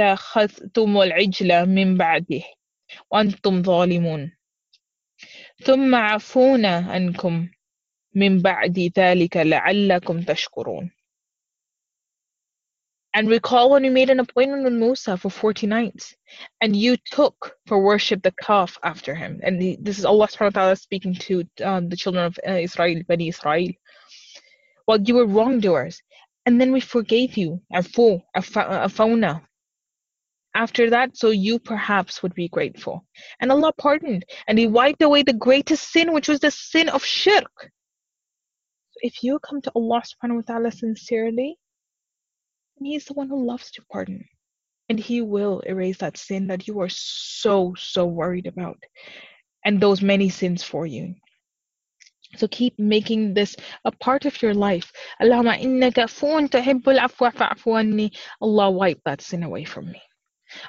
اتَّخَذْتُمُ 0.01 1.69
min 1.69 1.97
مِنْ 1.97 2.43
wa 3.11 3.21
antum 3.21 3.63
ظَالِمُونَ 3.63 4.33
ثُمَّ 5.64 5.96
عَفَوْنَا 5.96 6.88
عَنْكُمْ 6.88 7.50
مِنْ 8.16 8.42
بَعْدِ 8.42 8.92
ذَلِكَ 8.96 9.38
لَعَلَّكُمْ 9.38 10.26
تَشْكُرُونَ 10.26 10.92
And 13.16 13.30
recall 13.30 13.70
when 13.70 13.84
we 13.84 13.90
made 13.90 14.10
an 14.10 14.20
appointment 14.20 14.64
with 14.64 14.74
Musa 14.74 15.18
for 15.18 15.30
40 15.30 15.68
nights, 15.68 16.16
and 16.62 16.76
you 16.76 16.98
took 17.12 17.56
for 17.68 17.84
worship 17.84 18.24
the 18.24 18.34
calf 18.42 18.78
after 18.84 19.14
him. 19.14 19.40
And 19.44 19.62
the, 19.62 19.78
this 19.80 20.00
is 20.00 20.06
Allah 20.06 20.28
subhanahu 20.28 20.56
wa 20.56 20.62
ta'ala 20.62 20.76
speaking 20.76 21.14
to 21.16 21.44
um, 21.64 21.90
the 21.90 21.96
children 21.96 22.26
of 22.26 22.40
uh, 22.48 22.54
Israel, 22.54 23.04
Bani 23.08 23.28
Israel. 23.28 23.70
Well, 24.88 25.00
you 25.02 25.16
were 25.16 25.28
wrongdoers, 25.28 26.02
and 26.46 26.60
then 26.60 26.72
we 26.72 26.80
forgave 26.80 27.38
you, 27.38 27.62
afu, 27.72 28.22
afa- 28.36 28.88
afawna, 28.88 29.42
after 30.55 30.91
that, 30.91 31.17
so 31.17 31.31
you 31.31 31.59
perhaps 31.59 32.23
would 32.23 32.35
be 32.35 32.49
grateful. 32.49 33.05
And 33.41 33.53
Allah 33.53 33.73
pardoned, 33.73 34.25
and 34.47 34.59
He 34.59 34.67
wiped 34.67 35.03
away 35.03 35.23
the 35.23 35.33
greatest 35.33 35.93
sin, 35.93 36.13
which 36.13 36.29
was 36.29 36.41
the 36.41 36.51
sin 36.51 36.89
of 36.89 37.05
shirk. 37.05 37.71
If 38.97 39.23
you 39.23 39.39
come 39.39 39.61
to 39.63 39.73
Allah 39.75 40.03
subhanahu 40.03 40.37
wa 40.37 40.43
ta'ala 40.43 40.73
sincerely, 40.73 41.59
He 42.81 42.97
is 42.97 43.05
the 43.05 43.15
one 43.15 43.29
who 43.29 43.47
loves 43.47 43.71
to 43.73 43.83
pardon. 43.93 44.25
And 44.89 44.99
He 44.99 45.21
will 45.21 45.61
erase 45.61 45.99
that 45.99 46.17
sin 46.17 46.47
that 46.49 46.67
you 46.67 46.81
are 46.81 46.89
so, 46.89 47.75
so 47.79 48.07
worried 48.07 48.47
about, 48.47 48.79
and 49.65 49.81
those 49.81 50.03
many 50.03 50.31
sins 50.31 50.63
for 50.63 50.87
you. 50.87 51.15
So 52.37 52.47
keep 52.49 52.79
making 52.79 53.35
this 53.35 53.57
a 53.85 53.93
part 53.93 54.27
of 54.27 54.43
your 54.43 54.55
life. 54.55 54.93
Allahumma 55.23 55.61
innaka. 55.63 56.09
Allah 58.41 58.71
wipe 58.71 59.01
that 59.05 59.21
sin 59.23 59.43
away 59.43 59.65
from 59.65 59.91
me. 59.91 60.03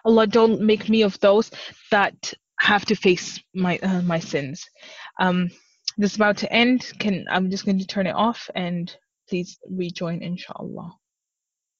Allah 0.05 0.27
don't 0.27 0.61
make 0.61 0.89
me 0.89 1.03
of 1.03 1.19
those 1.19 1.51
that 1.91 2.33
have 2.59 2.85
to 2.85 2.95
face 2.95 3.39
my 3.53 3.77
uh, 3.79 4.01
my 4.01 4.19
sins. 4.19 4.65
Um, 5.19 5.49
this 5.97 6.11
is 6.11 6.17
about 6.17 6.37
to 6.37 6.51
end. 6.51 6.91
Can 6.99 7.25
I'm 7.29 7.49
just 7.49 7.65
going 7.65 7.79
to 7.79 7.87
turn 7.87 8.07
it 8.07 8.15
off 8.15 8.49
and 8.55 8.93
please 9.27 9.57
rejoin 9.69 10.21
inshallah. 10.21 10.91